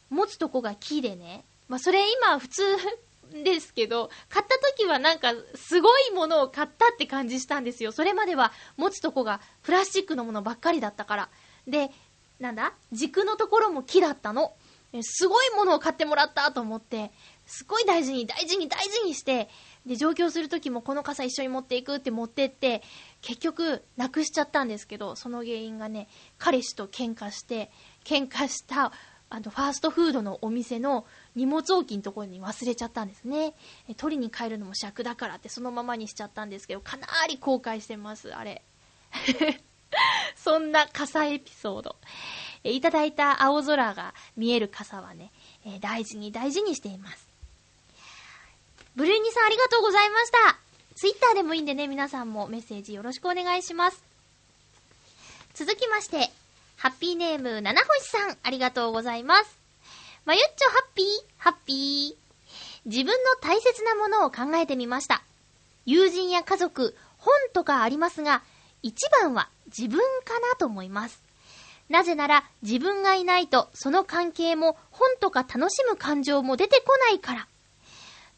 [0.09, 1.43] 持つとこが木でね。
[1.71, 2.63] まあ、それ今普通
[3.45, 7.93] ですけど、買った時はなんかすごいものを買ったって感じしたんですよ。
[7.93, 11.29] それまでは持つとこがプラスチックのものばっかりだったから。
[11.65, 11.89] で、
[12.41, 12.73] なんだ？
[12.91, 14.53] 軸のところも木だったの。
[14.99, 17.11] すごいものを買ってもらったと思って、
[17.45, 19.47] すごい大事に大事に大事にして、
[19.85, 22.83] で、上京するときもこの傘一緒に持っていくって持ってって、
[23.21, 27.71] 結局、なくしちゃったんですけど、その原因がね、彼氏と喧嘩して、
[28.03, 28.91] 喧嘩した、
[29.29, 31.05] あの、ファーストフードのお店の
[31.35, 33.53] 荷物置きのところに忘れちゃったんですね。
[33.97, 38.61] 取りに帰るのも尺だからってそのままにしちゃったんですけど、かなり後悔してます、あれ。
[40.35, 41.95] そんな傘エピソード。
[42.63, 45.31] いただいた青空が見える傘はね、
[45.65, 47.27] え大事に大事にしています。
[48.95, 50.57] ブルーニさんありがとうございました。
[50.95, 54.03] ツイッターでもいいんでね、皆さんもメッセージよろしくお願いします。
[55.53, 56.29] 続きまして、
[56.77, 59.60] ハッピーネーム、七星さん、ありがとうございます。
[60.23, 61.07] まゆっちょ、ハッピー、
[61.37, 62.21] ハッピー。
[62.85, 65.23] 自分の大切なものを考えてみました。
[65.85, 68.43] 友人や家族、本とかありますが、
[68.83, 71.23] 一番は自分かなと思います。
[71.89, 77.47] なぜなら自分がいないとその関係も本とか楽しむ感情も出てこないから。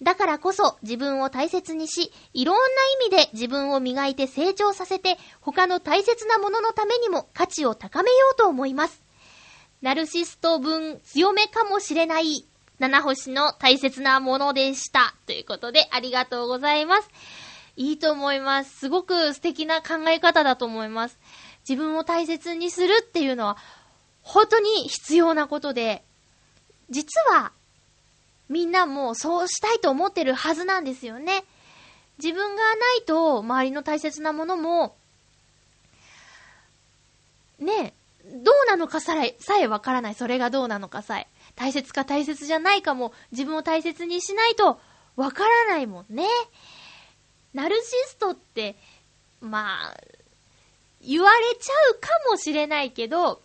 [0.01, 2.61] だからこそ自分を大切にし、いろんな
[3.03, 9.02] 意味で自分を磨いて成長させて、他の大切なもののためにも価値を高めようと思います。
[9.84, 12.45] ナルシスト分強めかもしれない
[12.79, 15.13] 七星の大切なものでした。
[15.25, 17.09] ということで、ありがとうございます。
[17.75, 18.77] いいと思います。
[18.77, 21.19] すごく素敵な考え方だと思います。
[21.67, 23.57] 自分を大切にするっていうのは、
[24.21, 26.01] 本当に必要なことで、
[26.89, 27.51] 実は、
[28.47, 31.43] みんなもそうしたいと思ってるはずなんですよね。
[32.23, 34.95] 自分がないと、周りの大切なものも、
[37.59, 38.02] ねえ
[38.34, 40.15] どうなのかさえ、さえわからない。
[40.15, 41.27] それがどうなのかさえ。
[41.55, 44.79] 大切か大切じゃないかも、自分を大切にしないと、
[45.15, 46.25] わからないもんね。
[47.53, 48.75] ナルシストって、
[49.39, 49.97] まあ、
[51.05, 53.39] 言われちゃうかもしれないけど、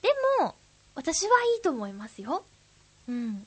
[0.00, 0.08] で
[0.40, 0.54] も、
[0.94, 2.44] 私はいいと思いますよ。
[3.08, 3.46] うん。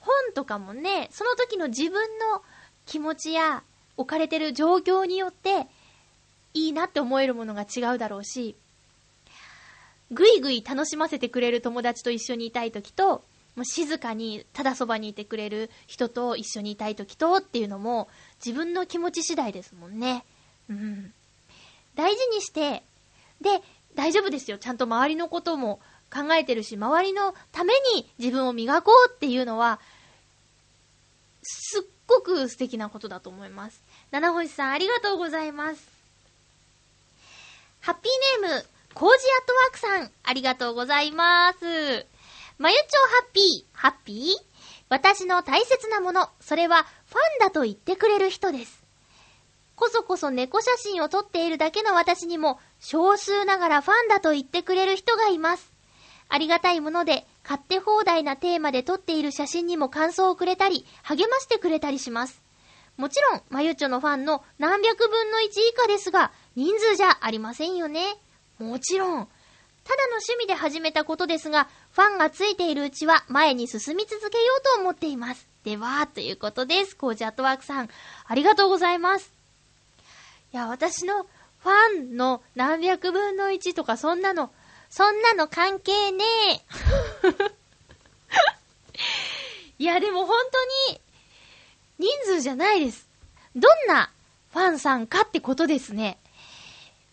[0.00, 2.42] 本とかもね、その時の自分の
[2.86, 3.62] 気持ちや
[3.96, 5.66] 置かれてる状況によって、
[6.54, 8.56] いいなって思えるものが違うだろうし、
[10.10, 13.24] ぐいぐい楽しませてくれる友達と一緒にいたい時と、
[13.56, 18.08] もう静かにただそばにいてくれる人と一緒にいたい時とっていうのも
[18.42, 20.24] 自分の気持ち次第ですもんね。
[20.70, 21.12] うん。
[21.94, 22.82] 大事にして、
[23.40, 23.62] で、
[23.94, 24.58] 大丈夫ですよ。
[24.58, 25.80] ちゃんと周りのことも
[26.10, 29.80] 考えてるし、周りのために自分を磨こうっていうのは、
[31.42, 33.82] すっごく素敵なことだと思います。
[34.10, 35.91] 七星さん、ありがとうございます。
[37.82, 38.64] ハッピーネーム、
[38.94, 41.58] コージアットワークさん、ありがとうございます。
[42.56, 44.84] まゆちょハッピー、ハッピー？
[44.88, 48.84] 私の大切なもの、それはファンだと言ってくれる人です。
[49.74, 55.72] こそこそ猫写真を撮っているだけの私にも、少数ながらファンだと言ってくれる人がいます。
[56.28, 62.42] ありがたいもので、買って放題なテーマで撮っている写真にも感想をくれたり、励ましてくれたりします。
[62.96, 68.16] もちろん、まゆちょのファンの何百分の1以下ですが、人数じゃありませんよね。
[68.58, 69.28] もちろん。
[69.84, 75.48] ただの趣味で始めたことですが、ファンがついているうちは前に進み続けようと思っています。
[75.64, 76.96] では、ということです。
[76.96, 77.88] コージアットワークさん、
[78.26, 79.32] ありがとうございます。
[80.52, 81.72] いや、私のファ
[82.12, 84.52] ンの何百分の1とかそんなの、
[84.90, 86.62] そんなの関係ねえ。
[89.78, 91.00] いや、でも本当に、
[91.98, 93.08] 人数じゃないです。
[93.56, 94.10] どんな
[94.52, 96.18] ファンさんかってことですね。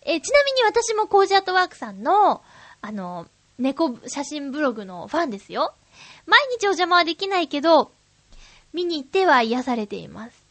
[0.03, 2.41] え、ちなみに私もコージアットワークさんの、
[2.81, 3.27] あの、
[3.57, 5.73] 猫写真ブログのファンですよ。
[6.25, 7.91] 毎日お邪魔はできないけど、
[8.73, 10.43] 見に行っては癒されています。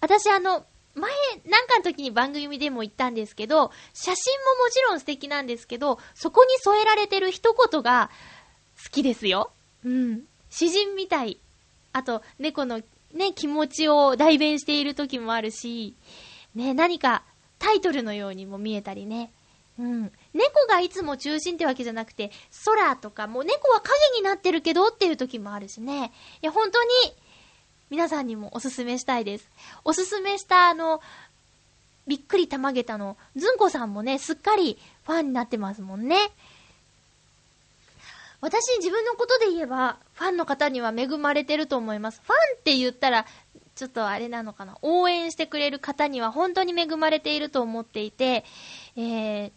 [0.00, 0.64] 私あの、
[0.94, 1.10] 前、
[1.46, 8.10] なんかの時に番組でも言ったんですけど、写真ももちろん素敵なんですけど、そこに添えられてる一言が
[8.84, 9.50] 好きですよ。
[9.84, 10.22] うん。
[10.50, 11.38] 詩人みたい。
[11.92, 12.80] あと、猫の
[13.14, 15.94] ね、気持ちを代弁している時もあるし、
[16.54, 17.22] ね、何か
[17.60, 19.30] タイトルのようにも見えたりね。
[19.78, 20.12] うん。
[20.34, 22.32] 猫がいつも中心ってわけじゃなくて、
[22.64, 26.12] 空とか、もう猫は影になってるけどっていう時もあるしね。
[26.42, 26.90] いや、本当に、
[27.90, 29.48] 皆さんにもおすすめしたいです。
[29.84, 31.00] おすすめしたあの、
[32.06, 36.16] びっくりたまげたの、ずんこさんもね、すっかりファンになってますもんね。
[38.40, 42.22] 私自分のことで言えば、ファンの方には恵まれてると思います。
[42.24, 43.26] ファンって言ったら、
[43.80, 44.76] ちょっとあれなのかな。
[44.82, 48.44] 応援してくれる方には本当に恵まれていると思っていて、
[48.94, 49.52] えー、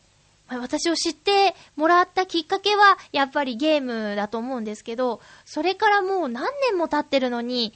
[0.48, 7.74] 私を知ってもらったきっかけは、やっぱりゲームだと思うんですけど、それからもう何年も経ってるのに、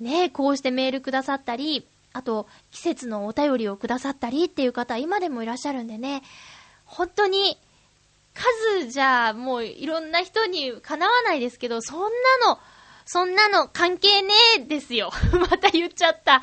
[0.00, 6.22] ね、こうしてメールくださったり、あと、季節のお便りをくださったりっていう方、今でもいらっしゃるんでね、
[6.84, 7.56] 本当に、
[8.34, 12.08] 数じゃ、もういろんな人にかなわないですけど、そんな
[12.48, 12.58] の、
[13.10, 15.10] そんなの関係ねえですよ。
[15.32, 16.42] また言っちゃった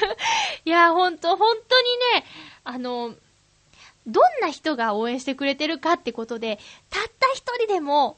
[0.64, 2.26] いや、ほんと、本当にね、
[2.64, 3.14] あの、
[4.06, 8.16] どんな人が応援してくれてるかってことで、たった一人でも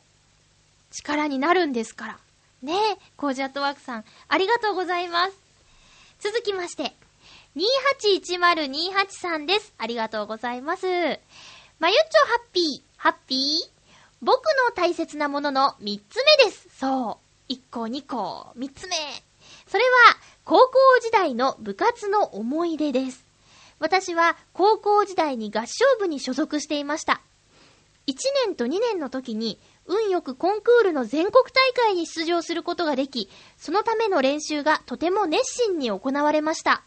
[0.93, 2.19] 力になるんですから。
[2.63, 5.37] ねえ、コージャットワークさん、ありがとうございます。
[6.21, 6.95] 続きまして、
[7.57, 9.75] 281028さんです。
[9.79, 10.87] ありがとうございます。
[11.81, 13.71] まゆっちょハッピー、ハッピー？
[14.23, 16.69] 僕の大切なものの3つ目です。
[16.79, 17.30] そう。
[17.51, 18.97] 1個、2個、3つ目。
[19.67, 23.27] それは、高校時代の部活の思い出です。
[23.81, 27.21] 私は高校時代に合唱部に所属していました。
[28.07, 28.15] 1
[28.47, 36.83] 年と2年の時に運よくコンクールの全国大会に出場することができ、そのための練習がとても熱心に行われました。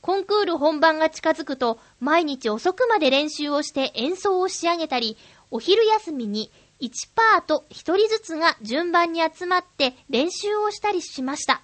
[0.00, 5.16] コンクール本番が近づくと、毎日遅くまで練習をして演奏を仕上げたり、
[5.50, 6.50] お昼休みに
[6.80, 11.62] 1パート1人ずつが順番に集まって練習をしたりしました。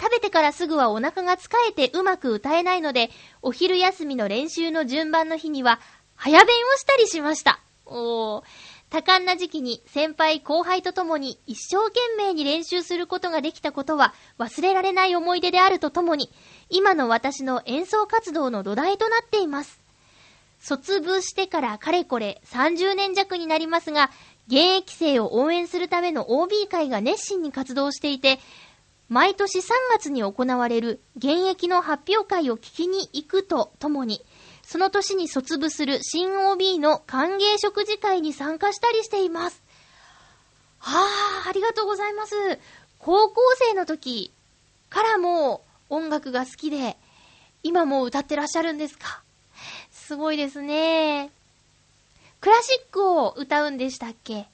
[0.00, 3.10] 食べてからすぐはお腹が疲れてうまく歌えないので、
[3.42, 5.80] お昼休みの練習の順番の日には、
[6.14, 7.60] 早弁をしたりしました。
[7.84, 8.44] おー。
[8.90, 16.30] 多感な時期に先輩後輩と共に一生懸命に練習することができたことは忘れられない思い出であるとともに、
[16.70, 19.77] 今の私の演奏活動の土台となっています。
[20.60, 24.10] 卒部してからかれこれ30年弱になりますが、
[24.48, 28.38] 現役生を応援するための OB 会が熱心に活動していて、
[29.08, 34.24] 毎年3月に行われる現役の発表会を聞きに行くとともに、
[34.62, 39.62] その年に卒部する新 OB の歓迎食事会に参加したりしています。
[40.78, 40.98] は
[41.46, 42.34] あ、ありがとうございます。
[42.98, 44.30] 高校生の時
[44.90, 46.96] からも音楽が好きで、
[47.62, 49.22] 今も歌ってらっしゃるんですか？
[50.08, 51.30] すごいですね。
[52.40, 54.46] クラシックを歌うんでしたっけ？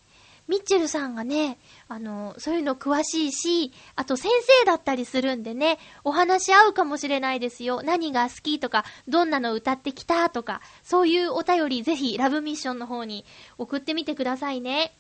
[0.49, 7.83] ミッチェルさんがね、あの、そういうの詳しいし、あと先生だったりするんでね、お話し合うかもしれないですよ。
[7.85, 13.25] 何が好きとか、どんなの歌ってきたとか、そういうお便りぜひラブミッションの方に
[13.57, 14.93] 送ってみてくださいね。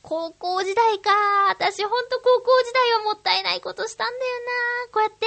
[0.00, 1.10] 高校時代か。
[1.50, 4.20] 私ほんと高校時代はもったいないことしたんだよ
[4.86, 4.92] な。
[4.92, 5.26] こうやって、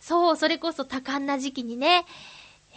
[0.00, 2.06] そう、それこそ多感な時期にね、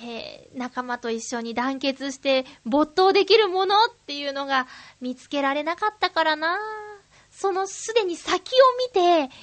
[0.03, 4.67] えー、仲間と一緒に団結して没頭できるものっていうのが
[4.99, 6.57] 見つけられなかったからな。
[7.29, 9.33] そのすでに先を見て、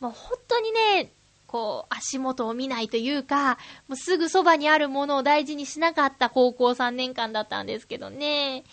[0.00, 1.12] もう本当にね、
[1.46, 8.64] こう、足元を見ないというか、もうすぐそばにあるものを大事にしなかった高校3年間だったんですけどね。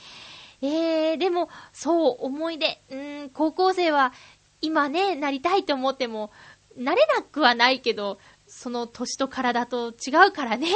[0.62, 2.80] えー、でも、そう、思い出。
[2.90, 4.14] うん、高校生は、
[4.62, 6.32] 今ね、なりたいと思っても、
[6.76, 10.68] なれなくはないけど、その年と体と違うからね。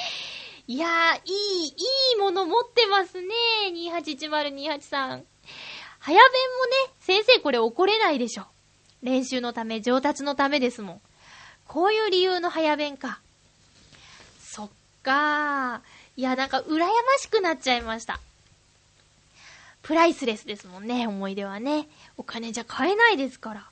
[0.68, 1.74] いやー、いい、い
[2.14, 3.34] いもの持ってますね。
[3.72, 5.24] 281028さん。
[6.00, 6.22] 早弁
[6.86, 8.46] もね、先生これ怒れないでしょ。
[9.02, 11.00] 練習のため、上達のためですもん。
[11.66, 13.20] こういう理由の早弁か。
[14.40, 14.70] そっ
[15.02, 16.20] かー。
[16.20, 16.88] いや、なんか、羨ま
[17.18, 18.20] しくなっちゃいました。
[19.82, 21.88] プライスレスですもんね、思い出はね。
[22.16, 23.70] お金じゃ買えないですから。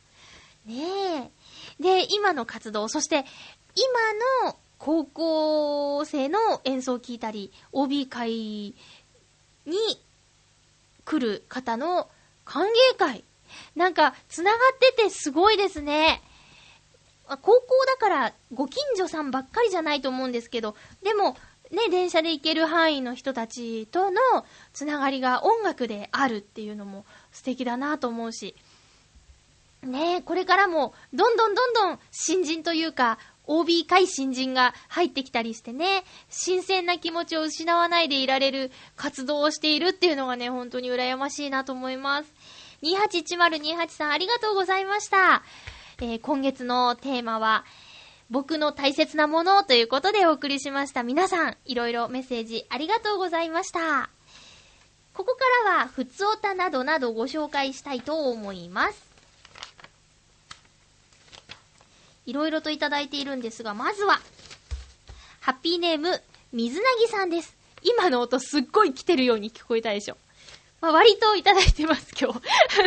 [0.66, 1.30] ね
[1.80, 1.82] え。
[1.82, 3.24] で、今の活動、そして、
[3.74, 8.74] 今の高校生の演奏を聴いたり、OB 会に
[11.06, 12.06] 来る方の
[12.44, 13.24] 歓迎会。
[13.74, 16.20] なんか、繋がっててすごいですね。
[17.26, 21.38] 高校だからご近所さんばっかりじゃないと思うんですけど、でも、
[21.70, 24.20] ね、電車で行ける範囲の人たちとの
[24.74, 28.54] つながりが音楽であるっていうのも素敵だなと思うし、
[29.82, 42.32] ねこれからもどんどんどんどん新人というか、OB 会新人が入ってきたりしてね、新鮮な気持ちを失わないでいられる活動をしているっていうのがね、本当に羨ましいなと思います。
[42.82, 45.42] 281028さんありがとうございました。
[46.00, 47.64] えー、今月のテーマは、
[48.30, 51.02] 僕の大切なものということでお送りしました。
[51.02, 54.10] 皆さん、いろいろメッセージありがとうございました。
[55.12, 59.03] ここからは、ふつおたなどなどご紹介したいと思います。
[62.26, 64.20] いろいろといただいているんですが、まずは、
[65.40, 66.22] ハッピーネーム、
[66.52, 67.56] 水なぎさんです。
[67.82, 70.16] 今の音すっごい来てるように聞こえたでしょ。
[70.80, 72.40] まあ、割といただいてます、今日。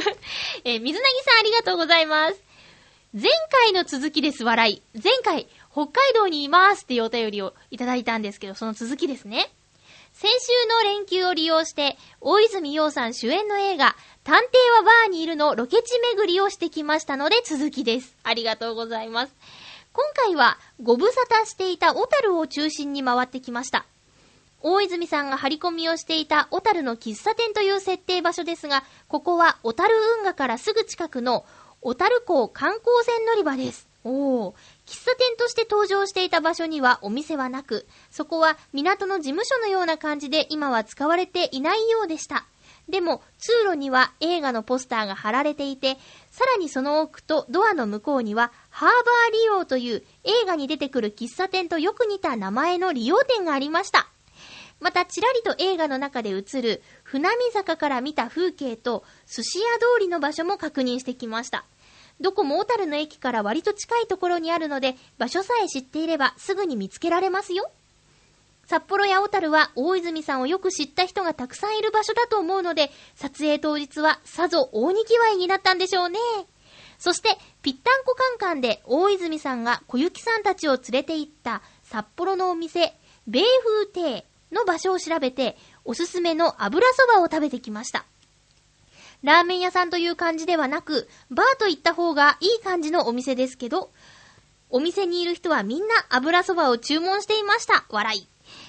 [0.65, 2.41] えー、水なぎさんありがとうございます。
[3.13, 4.81] 前回の続きです、笑い。
[4.93, 9.51] 前回、北海道にいますっていうお便りをいただいたんですけど、その続きですね。
[10.20, 18.18] 先週の連休を利用して、大泉洋さん主演の映画、探偵はバーにいるのロケ地巡りをしてきましたので続きです。
[18.24, 19.36] ありがとうございます。
[19.93, 23.86] 今回はご無沙汰していた小樽を中心に回ってきました。
[24.63, 31.45] 大泉さんが張り込みをしていた小樽の喫茶店という設定場所ですが、ここは小樽運河からすぐ近くの
[31.82, 33.88] 小樽港観光船乗り場です。
[34.03, 34.53] おー。
[34.88, 42.45] 喫茶店として登場していた場所にはお店はなく、そこは港の事務所のような感じで今は使われていないようでした。
[42.88, 45.97] でも、通路には映画のポスターが貼られていて、
[46.31, 54.07] さらにその奥とドアの向こうには、ハーバー利用という映画に出てくる喫茶店とよく似た名前の利用店がありました。
[54.79, 61.65] また、ちらりと映画の中で映る、船見坂から見た風景と、寿司屋通りの場所も確認してきました。
[62.20, 67.70] どこも小樽の駅から割と近いところにあるので、場所さえ知っていればすぐに見つけられますよ。
[68.65, 76.20] 札幌や小樽は大泉さんをよく知った人がたくさんいる場所だと思うので、撮影当日はさぞ大にぎわいになったんでしょうね。
[76.99, 82.93] そして、ぴったんこカンカンで大泉さんが小雪さんたちを連れて行った札幌のお店、
[83.28, 88.05] 米風亭の場所を調べて、おすすめの油そばを食べてきました。
[89.24, 93.89] ラーメン屋さんという感じではなく、バーと言った方がいい感じのお店ですけど、
[94.70, 97.86] お店にいる人はみんな油そばを注文していました。
[97.89, 98.28] 笑い。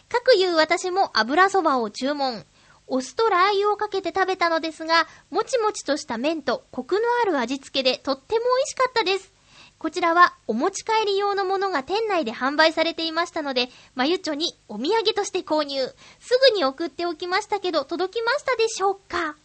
[0.08, 2.44] かくいう私も油そばを注文。
[2.86, 9.32] お酢とラー油をかけて食べたのですが、もちもちとした麺とコクのある味付けでとっても美味しかったです。
[9.78, 15.86] こちらはお持ち帰り用のものが店内で販売されていましたので、まゆちょにお土産として購入。
[16.20, 19.36] すぐに送っておきましたけど、届きましたでしょうか？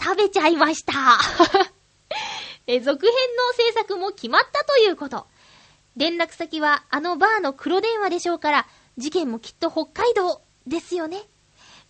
[0.00, 0.92] 食べちゃいました。
[2.66, 5.26] え、続編の制作も決まったということ。
[5.96, 11.22] 連絡先はあのバーの黒電話でしょうから、事件もきっと北海道ですよね。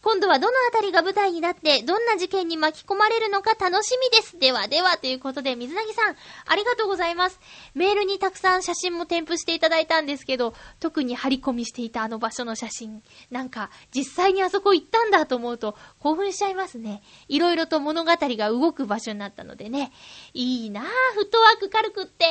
[0.01, 4.39] 今度はどのあたりが舞台になって、どんな事件に巻き込まれるのか楽しみです。
[4.39, 6.15] ではでは、ということで、水なぎさん、
[6.47, 7.41] ありがとうございます。
[7.75, 17.03] メールにたくさん写真も添付していただいたんですけど、特に張り込みしていたあの場所の写真、なんか、実際にあそこ行ったんだと思うと、興奮しちゃいますね。
[17.27, 19.91] いろいろと物語が動く場所になったのでね。
[20.33, 20.85] いいなぁ、
[21.15, 22.25] フットワーク軽くって。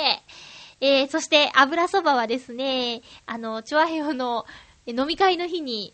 [0.79, 4.45] えー、そして、油そばはですね、あの、チョアヘヨの
[4.85, 5.93] 飲み会の日に、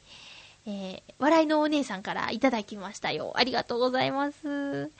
[0.65, 3.33] えー、笑いのお姉さんからいただきましたよ。
[3.35, 4.91] ありがとうございます。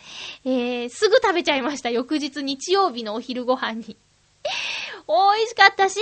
[0.43, 1.89] えー、すぐ食べちゃいました。
[1.89, 3.97] 翌日日曜日のお昼ご飯に。
[5.07, 5.99] 美味しかったし、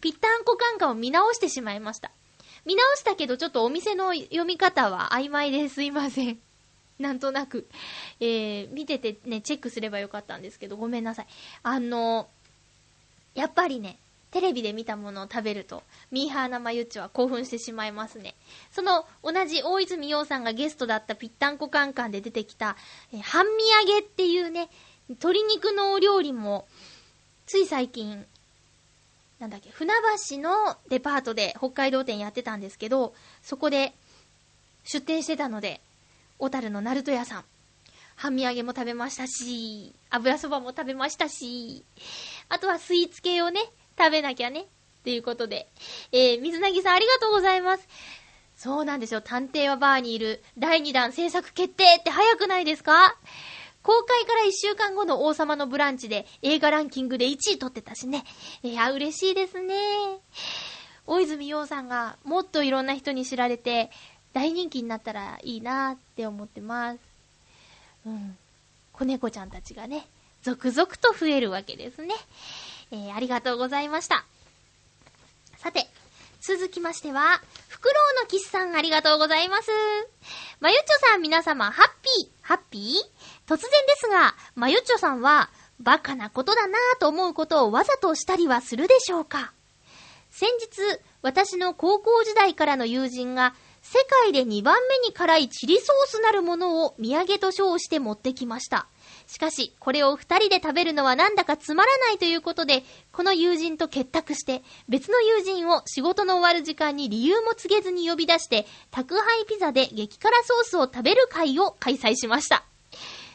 [0.00, 2.10] ぴったんこカンカンを見直してしまいました。
[2.64, 6.38] 見直したけどちょっとお店の読み方は曖昧ですいません。
[6.98, 7.68] なんとなく。
[8.20, 11.26] えー、見ててね、チェックすればよかったんですけど、ごめんなさい。
[11.62, 12.28] あの、
[13.34, 13.98] やっぱりね、
[14.34, 18.34] テレビで見たものを食べると、ミーハーなまゆっちは興奮してしまいますね。
[18.72, 22.76] その、同じ大泉洋さんがゲストだったぴったんこカンカンで出てきた、
[23.12, 24.70] え半身揚げっていうね、
[25.08, 26.66] 鶏肉のお料理も、
[27.46, 28.26] つい最近、
[29.38, 29.92] なんだっけ、船
[30.28, 33.94] 橋のデパートで北海道店やってたんですけど、そこで
[34.82, 35.80] 出店してたので、
[36.40, 37.44] 小樽のナルト屋さん、
[38.16, 41.84] 半身揚げも食べましたし、油そばも食べましたし、
[42.48, 43.60] あとはスイーツ系をね、
[43.98, 44.66] 食べなきゃね。
[45.04, 45.68] ということで。
[46.12, 47.86] えー、水なぎさんありがとうございます。
[48.56, 49.20] そうなんですよ。
[49.20, 53.16] 探偵はバーにいる第2弾制作決定って早くないですか？
[53.82, 58.24] 公開から1週間後の王様のブランチで映画ランキングで1位取ってたしね。
[58.62, 59.74] いや、嬉しいですね。
[61.06, 63.90] 大泉洋さんがもっといろんな人に知られて
[64.32, 66.98] 大人気になったらいいなって思ってます。
[68.06, 68.38] うん。
[68.94, 70.06] 子猫ちゃんたちがね、
[70.42, 72.14] 続々と増えるわけですね。
[72.94, 74.24] えー、ありがとうございました。
[75.58, 75.88] さて、
[76.40, 79.70] 続きましては、フクロウのキスさんありがとうございます。
[80.60, 81.88] まゆっちょさん皆様、ハッ
[82.20, 83.52] ピー、ハッピー？
[83.52, 89.52] 突然ですが、まゆっちょさんは、バカなことだなぁと思うことをわざとしたりはするでしょうか？
[90.30, 98.86] 先日、私の高校時代からの友人が、世界で2番目に辛いチリソースなるものを土産と称して持ってきました。
[99.26, 112.64] しかし、これを二人で食べるのはなんだかつまらないということで、この友人と結託して、別の友人を仕事の終わる時間に理由も告げずに呼び出して、宅配ピザで激辛ソースを食べる会を開催しました。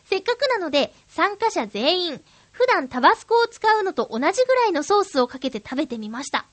[0.06, 2.22] せっかくなので、参加者全員、
[2.52, 6.46] 普段タバスコを使うのと同じぐらいのソースをかけて食べてみました。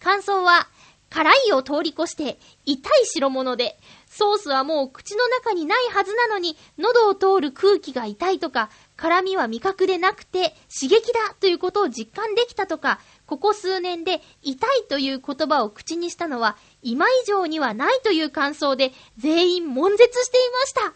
[0.00, 0.68] 感想は、
[1.10, 3.78] 辛いを通り越して、痛い代物で、
[4.14, 20.92] ソースはもう口の中にないはずなのに、喉を通る空気が痛いとか、辛みは味覚でなくて刺激だということを実感できたとか、ここ数年で痛いという言葉を口にしたのは、今以上にはないという感想で、全員悶絶していました。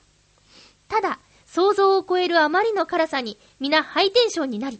[0.88, 4.78] ただ、想像を超えるあまりの辛さに、皆ハイテンションになり、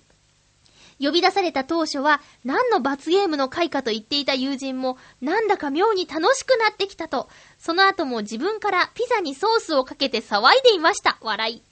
[1.00, 7.28] 呼び出された当初は何の罰ゲームの回かと言っていた友人もなんだか妙に楽しくなってきたと、
[7.58, 11.18] その後も自分からピザにソースをかけて騒いでいました。
[11.20, 11.62] 笑い。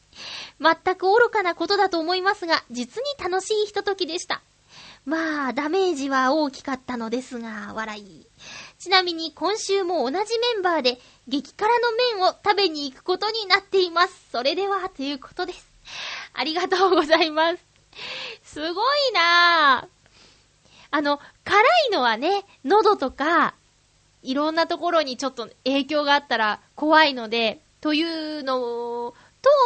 [0.61, 4.43] 全く愚かなことだと思いますが、実に楽しいひとときでした。
[5.05, 8.27] まあ、ダメージは大きかったのですが、笑い。
[8.79, 14.29] ちなみに今週も同じメンバーで激辛の麺を食べに行くことになっています。
[14.33, 15.67] それでは、ということです。
[16.33, 17.59] ありがとうございます。
[18.43, 19.89] すごいなぁ。
[20.91, 23.55] あの、辛いのはね、喉とか、
[24.25, 29.15] いろんなところにちょっと影響があったら怖いので、というの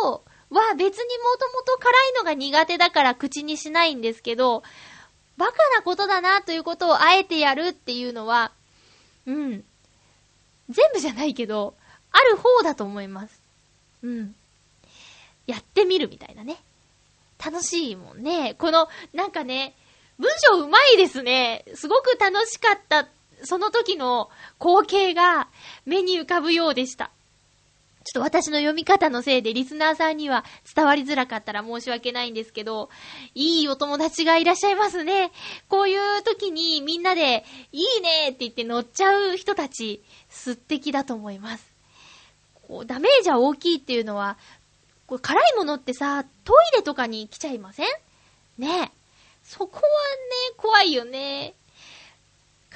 [0.03, 4.63] と、は別にもともと辛いのが苦手だから口にしないんですけど、
[5.37, 8.53] バカなことだなということをあえてやるっていうのは、
[9.27, 9.65] うん。
[10.69, 11.75] 全部じゃないけど、
[12.11, 13.41] ある方だと思います。
[14.03, 14.35] うん。
[15.47, 16.57] やってみるみたいなね。
[17.45, 18.55] 楽しいもんね。
[18.59, 19.75] この、なんかね、
[20.19, 21.65] 文章うまいですね。
[21.75, 23.07] すごく楽しかった、
[23.45, 24.31] その時の
[24.61, 25.49] 光景が
[25.87, 27.11] 目に浮かぶようでした。
[28.05, 30.43] ちょっと私の読み方のせいでリスナーさんには
[30.75, 32.89] 伝わりづらかったら申し訳ないんですけど、
[33.35, 35.31] いいお友達がいらっしゃいますね。
[35.69, 41.67] こういう時にみんなで、いいねって言って乗っちゃう人たち、素敵だと思います。
[42.67, 44.39] こう、ダメージは大きいっていうのは、
[45.07, 47.87] これ辛いものってさ、トイレとかに来ちゃいません？
[48.57, 48.91] ね
[49.45, 49.87] そこはね、
[50.57, 51.53] 怖いよね。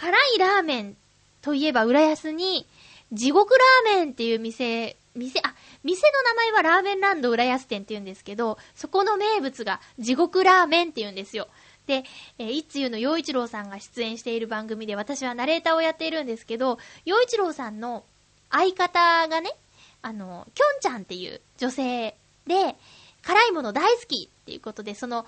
[0.03, 0.97] 辛いラーメン
[1.43, 2.67] といえば浦安に、
[3.13, 3.55] 地獄
[3.87, 11.47] ラーメンっていう店店、あ、店の名前はラーメンランド浦安店って言うんですけど、そこの名物が地獄ラーメンって言うんですよ。
[11.87, 12.03] で、
[12.39, 18.03] えー、いつゆの洋一郎さんが出演している番組で私はナレーターをやっているんですけど、洋一郎さんの
[18.51, 19.55] 相方がね、
[20.01, 22.17] あの、きょんちゃんっていう女性
[22.49, 22.75] で、
[23.23, 25.27] 辛いもの大好きっていうことで、その、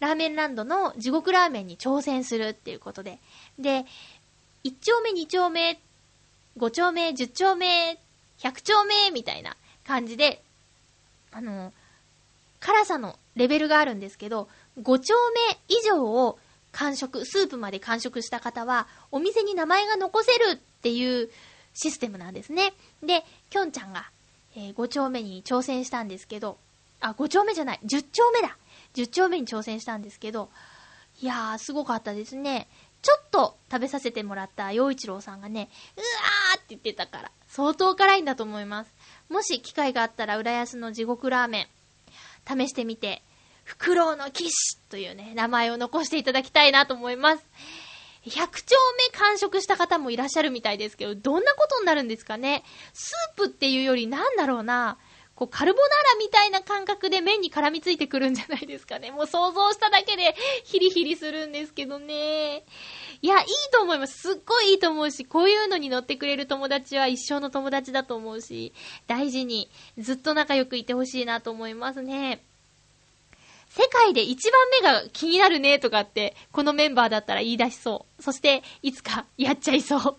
[0.00, 3.18] ラーメンランドの地獄ラーメンに挑戦するっていうことで。
[3.58, 3.84] で、
[4.64, 5.80] 1丁目、2丁目、
[6.58, 7.98] 5丁目、10丁目
[8.38, 10.42] 100丁目みたいな感じで、
[11.32, 11.72] あの、
[12.60, 14.48] 辛さのレベルがあるんですけど、
[14.80, 15.14] 5丁
[15.50, 16.38] 目以上を
[16.72, 21.30] 完食、スープまで完食した方は、お店に名前が残せるっていう
[21.74, 22.72] システムなんですね。
[23.02, 24.10] で、きょんちゃんが、
[24.56, 26.58] えー、5丁目に挑戦したんですけど、
[27.00, 28.56] あ、5丁目じゃない、10丁目だ
[28.94, 30.50] !10 丁目に挑戦したんですけど、
[31.20, 32.68] いやー、すごかったですね。
[33.02, 38.94] ちょっと食べさせてもらった洋一郎さんがね、うわーって言ってたから、相当辛いんだと思います。
[39.28, 41.66] もし機会があったら、浦安の地獄ラーメン、
[42.58, 43.22] 試してみて、
[43.64, 47.44] フクロウの騎士というね、名前を残していただきたいなと思います。
[48.26, 48.76] 100丁
[49.12, 52.64] 目完食した方もいらっしゃるみたいですけど、どんなことになるんですかね
[52.94, 54.96] スープっていうよりなんだろうな、
[55.34, 59.10] こう、カルボナーラみたいな感覚で麺に絡みついてくるんじゃないですかね。
[59.12, 62.64] もう想像しただけでヒリヒリするんですけどね。
[63.20, 64.18] いや、いいと思います。
[64.18, 68.72] すっごいいいと思うし、こういうのに乗ってくれる友達は一生の友達だと思うし、
[69.06, 69.68] 大事に
[69.98, 72.44] ずっと仲良くいてほしいなと思いますね。
[73.70, 78.22] 世界で一番目が気になるねとかって、このメンバーだったら言い出しそう。
[78.22, 80.16] そして、いつかやっちゃいそう。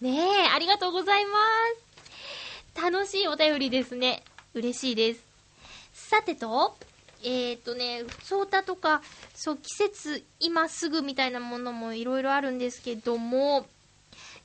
[0.00, 1.38] ねえ、ありがとうございま
[1.80, 1.85] す。
[2.80, 4.22] 楽しいお便りですね。
[4.54, 5.24] 嬉しいです。
[5.92, 6.76] さてと、
[7.24, 9.02] えっ、ー、とね、ソータとか、
[9.34, 13.66] そう、季節、今すぐみたいなものもいろいろあるんですけども、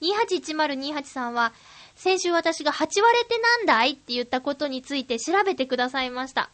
[0.02, 1.54] 281028さんは、
[1.96, 2.90] 先週私が8割
[3.24, 6.50] ってなんだいって言ったことについて調べてくださいました。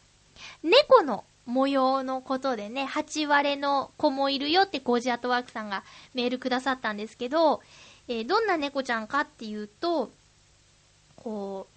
[0.64, 7.62] 猫の模様のことでね、8割の子もいるよってコージアートワークさんがメールくださったんですけど、
[8.10, 10.12] えー、どんな猫ちゃんかっていうと、
[11.28, 11.68] こ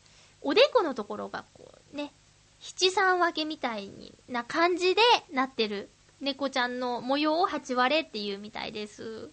[0.45, 2.13] う、おでこのところがこうね、
[2.61, 3.91] 七三分けみたい
[4.29, 5.01] な感じで
[5.33, 5.89] なってる
[6.21, 9.29] 猫ちゃんの模様を8割れっていうみたいです。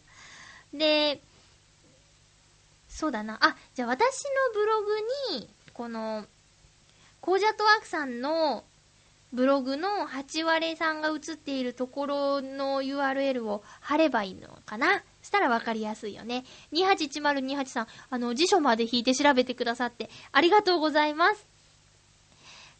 [0.74, 1.22] で、
[2.89, 3.38] そうだな。
[3.41, 6.26] あ、じゃあ私のブログに、この、
[7.22, 8.63] コージャトワークさんの
[9.34, 15.03] ブログの8割れさんが映っているところの URL を貼ればいいのかな？
[15.28, 16.45] したらわかりやすいよね。
[16.71, 21.45] 281028さん、あの、辞書まで引いて調べてくださってありがとうございます。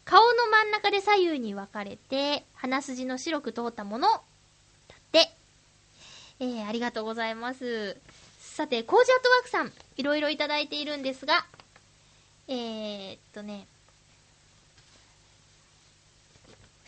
[0.04, 4.22] 顔の真ん中で左右に分かれて、鼻筋の白く通ったもの、だっ
[5.12, 5.30] て。
[6.40, 7.96] えー、ありがとうございます。
[8.40, 11.44] さて、コージアットワークさん、いろいろいただいているんですが、
[12.48, 13.66] えー、っとね、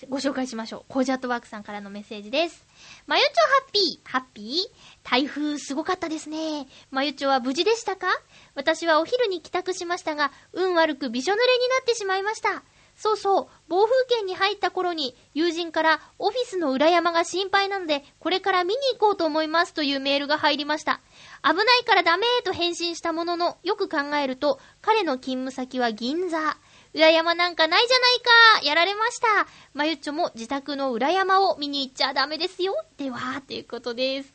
[0.09, 0.85] ご紹介しましょう。
[0.89, 2.67] コージャットワークさんからのメッセージです。
[3.07, 5.09] まゆちょハッピー、ハッピー？
[5.09, 6.67] 台風すごかったですね。
[6.91, 8.07] まゆちょは無事でしたか？
[8.55, 12.63] 私はお昼に帰宅しましたが、運悪くびしょ濡れになってしまいました。
[12.97, 21.01] そうそう、暴風圏に入った頃に友人からオフィスの裏山が心配なので、これから見に行こうと思いますというメールが入りました。
[21.43, 26.59] 危ないからダメーと返信したものの、よく考えると、彼の勤務先は銀座。
[26.93, 29.27] 裏山なんかないじゃないかやられました
[29.75, 34.33] まゆっちょも自宅の裏山を見に行っちゃダメですよでは、ということです。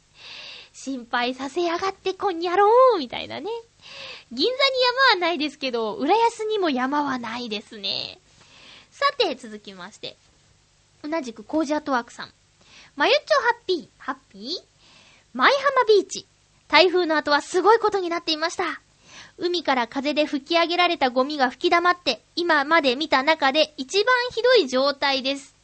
[0.74, 3.50] 心配させやがってこんにゃろうみたいなね。
[4.32, 4.56] 銀座に
[5.12, 8.20] 山はないですけど、浦安にも山はないですね。
[8.92, 10.18] さて、続きまして。
[11.04, 12.34] 同じくコージアトワークさん。
[12.96, 14.64] まゆっちょハッピー、ハッピー？
[15.34, 16.26] 舞浜ビーチ。
[16.68, 18.82] 台風の後はすごいことになっていました。
[19.38, 25.56] 海から風で吹き上げられたゴミが吹き溜まって、今まで見た中で一番ひどい状態です。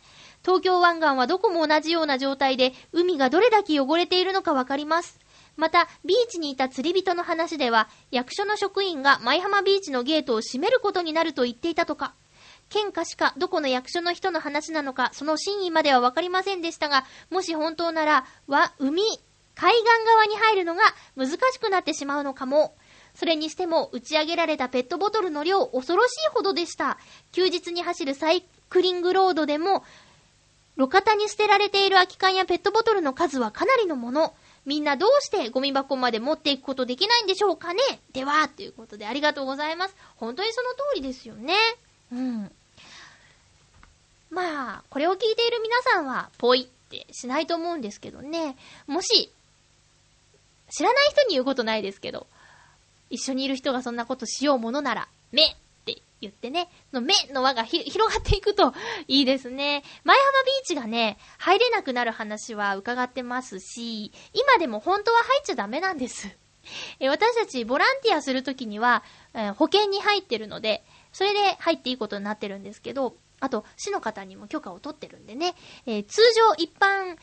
[0.43, 5.19] 東京湾岸はどこも同じような状態で、海がどれだけ汚れているのかわかります。
[5.55, 12.13] また、ビーチにいた釣り人の話では、役所の職員が舞浜ビーチのゲートを閉めることになると言っていたとか。
[12.69, 19.03] 喧嘩しかどこの役所の人の話なのか、その真意まではわかりませんでしたが、もし本当なら、は、海、
[19.55, 20.81] 海岸側に入るのが
[21.15, 22.75] 難しくなってしまうのかも。
[23.15, 26.97] それにしても、打ち上げられたペットボトルの量、恐ろしいほどでした。
[27.31, 29.83] 休日に走るサイクリングロードでも、
[30.77, 34.33] 路肩に捨てられている空き缶やペットボトルの数はかなりのもの。
[34.65, 37.81] みんなどうしてゴミ箱まで持っていくことできないんでしょうかね？
[38.13, 39.95] では、ということでありがとうございます。
[40.15, 41.55] 本当にその通りですよね。
[42.11, 42.51] うん。
[44.29, 48.55] まあ、これを聞いている皆さんは、ぽいってしないと思うんですけどね。
[48.87, 49.31] もし、
[50.69, 52.27] 知らない人に言うことないですけど、
[53.11, 55.55] 一緒にいる人がそんなことしようものなら、めっ
[55.85, 58.73] て言ってね、の目の輪が 広がっていくと
[59.07, 59.83] いいですね。
[60.03, 66.35] 前浜ビーチがね、入れなくなる話は伺ってますし、今でも本当は入っちゃダメなんです。
[66.99, 69.03] え私たちボランティアするときには、
[69.33, 75.55] え、保険に入ってるので、それで入っていいことになってるんですけど、あと、市の方にも許可を取ってるんでね、
[75.87, 77.17] えー、通常一般、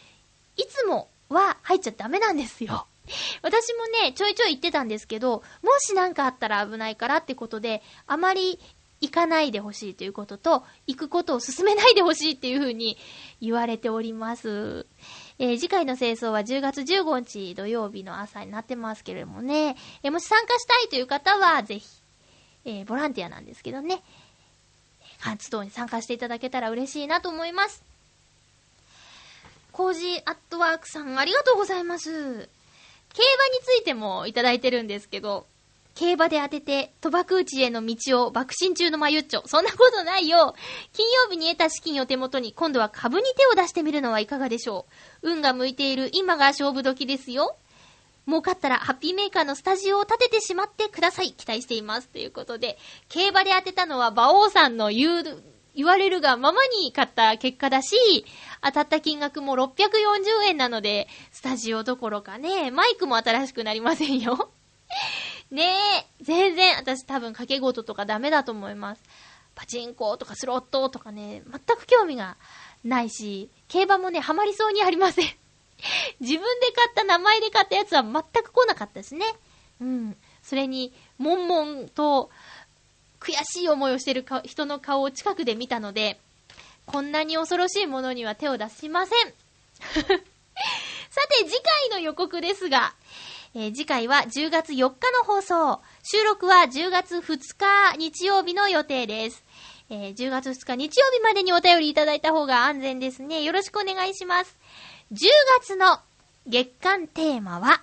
[0.56, 2.86] いつもは入っちゃダメなんですよ。
[3.42, 8.58] 私もね、ちょいちょい言ってたんですけど、もし何かあったら危ないからってことで、あまり
[9.00, 12.98] 行かないでほしいということと、行くことを勧めないでほしいっていう風に
[13.40, 14.86] 言われております。
[15.38, 21.86] えー、次回の清掃は10月15日土曜日の朝になってますけれどもね、えー、もし参加したいという方は、ぜひ、
[22.64, 24.02] えー、ボランティアなんですけどね、
[25.20, 27.82] 活動に参加していただけたら嬉しいなと思います。
[29.70, 32.48] コージーアットワークさんありがとうございます。
[33.14, 35.46] 競馬についてもいただいてるんですけど、
[35.98, 39.42] 競馬で当てて、賭博打ちへの道を爆心中のマユッチョ。
[39.46, 40.54] そんなことないよ。
[40.92, 44.86] 金曜日に得た資金を手元に、今度は株に手を出してみるのはいかがでしょ
[45.22, 45.30] う。
[45.32, 47.56] 運が向いている今が勝負時ですよ。
[48.28, 51.32] 儲かったらハッピーメーカーのスタジオを建ててしまってください。
[51.32, 52.08] 期待しています。
[52.08, 52.78] ということで、
[53.08, 55.42] 競馬で当てたのは馬王さんの言う、
[55.78, 58.26] 言われるがままに買った結果だし、
[58.62, 64.50] 当たった金額も640円なので、スタジオどころかね、マイクも新しくなりませんよ。
[65.52, 65.62] ね
[66.20, 69.02] え、全然、私多分掛け事とかダメだと思います。
[69.54, 72.36] パチンコとかスロットとかね、全く興味が
[72.82, 75.26] ないし、競馬もね、ハマりそうにありません。
[76.18, 78.12] 自分で買った名前で買ったやつは全
[78.42, 79.24] く来なかったしね。
[79.80, 80.16] うん。
[80.42, 82.30] それに、悶々と、
[83.28, 86.18] 悔しい思いをしている人の顔を近くで見たので、
[86.86, 89.34] こんなに恐ろしいものには手を出しません。
[89.90, 92.94] さて、次回の予告ですが、
[93.54, 95.80] えー、次回は10月4日の放送。
[96.02, 97.38] 収録は10月2
[97.92, 99.44] 日日曜日の予定です。
[99.90, 103.42] えー、10月2日日曜日までにお便りいただいた方が安全ですね。
[103.42, 104.56] よろしくお願いします。
[105.12, 105.28] 10
[105.60, 106.00] 月の
[106.46, 107.82] 月間テーマは、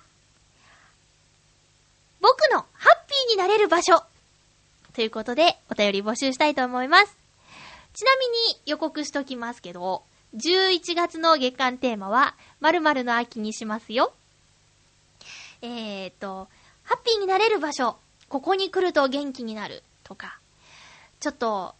[2.20, 4.02] 僕のハッピーになれる場所
[4.96, 7.18] ということで、お便り募集したいと思います。
[7.92, 10.02] ちなみに予告しときますけど、
[10.34, 14.14] 11月の月間テーマは、〇〇の秋にしますよ。
[15.60, 16.48] えー、っと、
[16.82, 17.98] ハッピーになれる場所、
[18.30, 20.38] ここに来ると元気になるとか、
[21.20, 21.74] ちょっと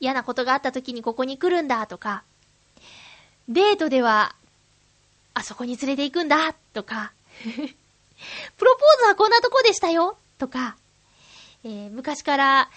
[0.00, 2.24] 嫌なことがあった時にここに来るんだとか、
[3.48, 4.34] デートでは、
[5.34, 7.12] あそこに連れて行くんだとか、
[7.44, 10.76] プロポーズはこんなとこでしたよとか、
[11.64, 12.70] えー、昔から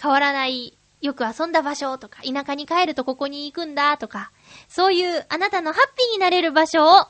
[0.00, 4.30] 変わらないよく遊んだ場所とか、田舎に帰るとここに行くんだとか、
[4.68, 7.06] そういうあなたのハッピーになれる場所を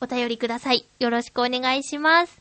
[0.00, 0.86] お便りください。
[0.98, 2.40] よろしくお願いします。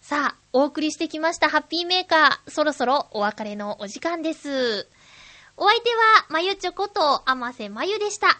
[0.00, 4.88] さあ、お送りしてきましたハッピーメーカー、そろそろお別れのお時間です。
[5.56, 8.38] お相手は、まゆちょこと、あませまゆでした。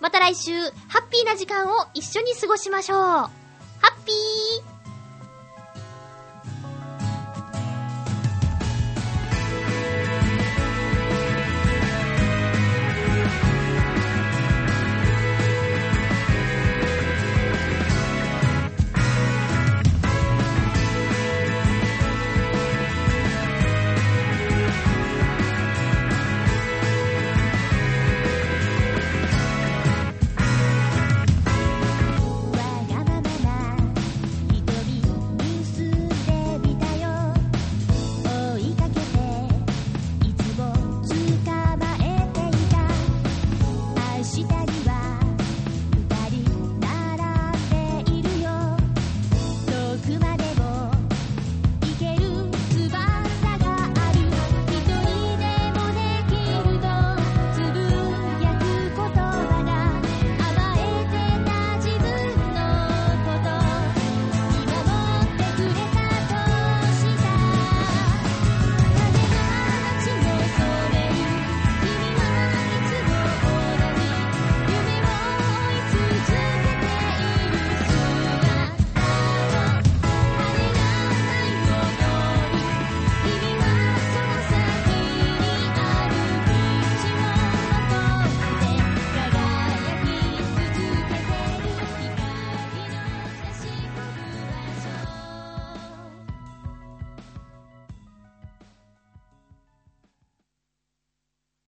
[0.00, 2.98] また来週、ハッピーな時間を一緒に過ごしましょう。
[3.00, 3.30] ハ
[3.82, 4.73] ッピー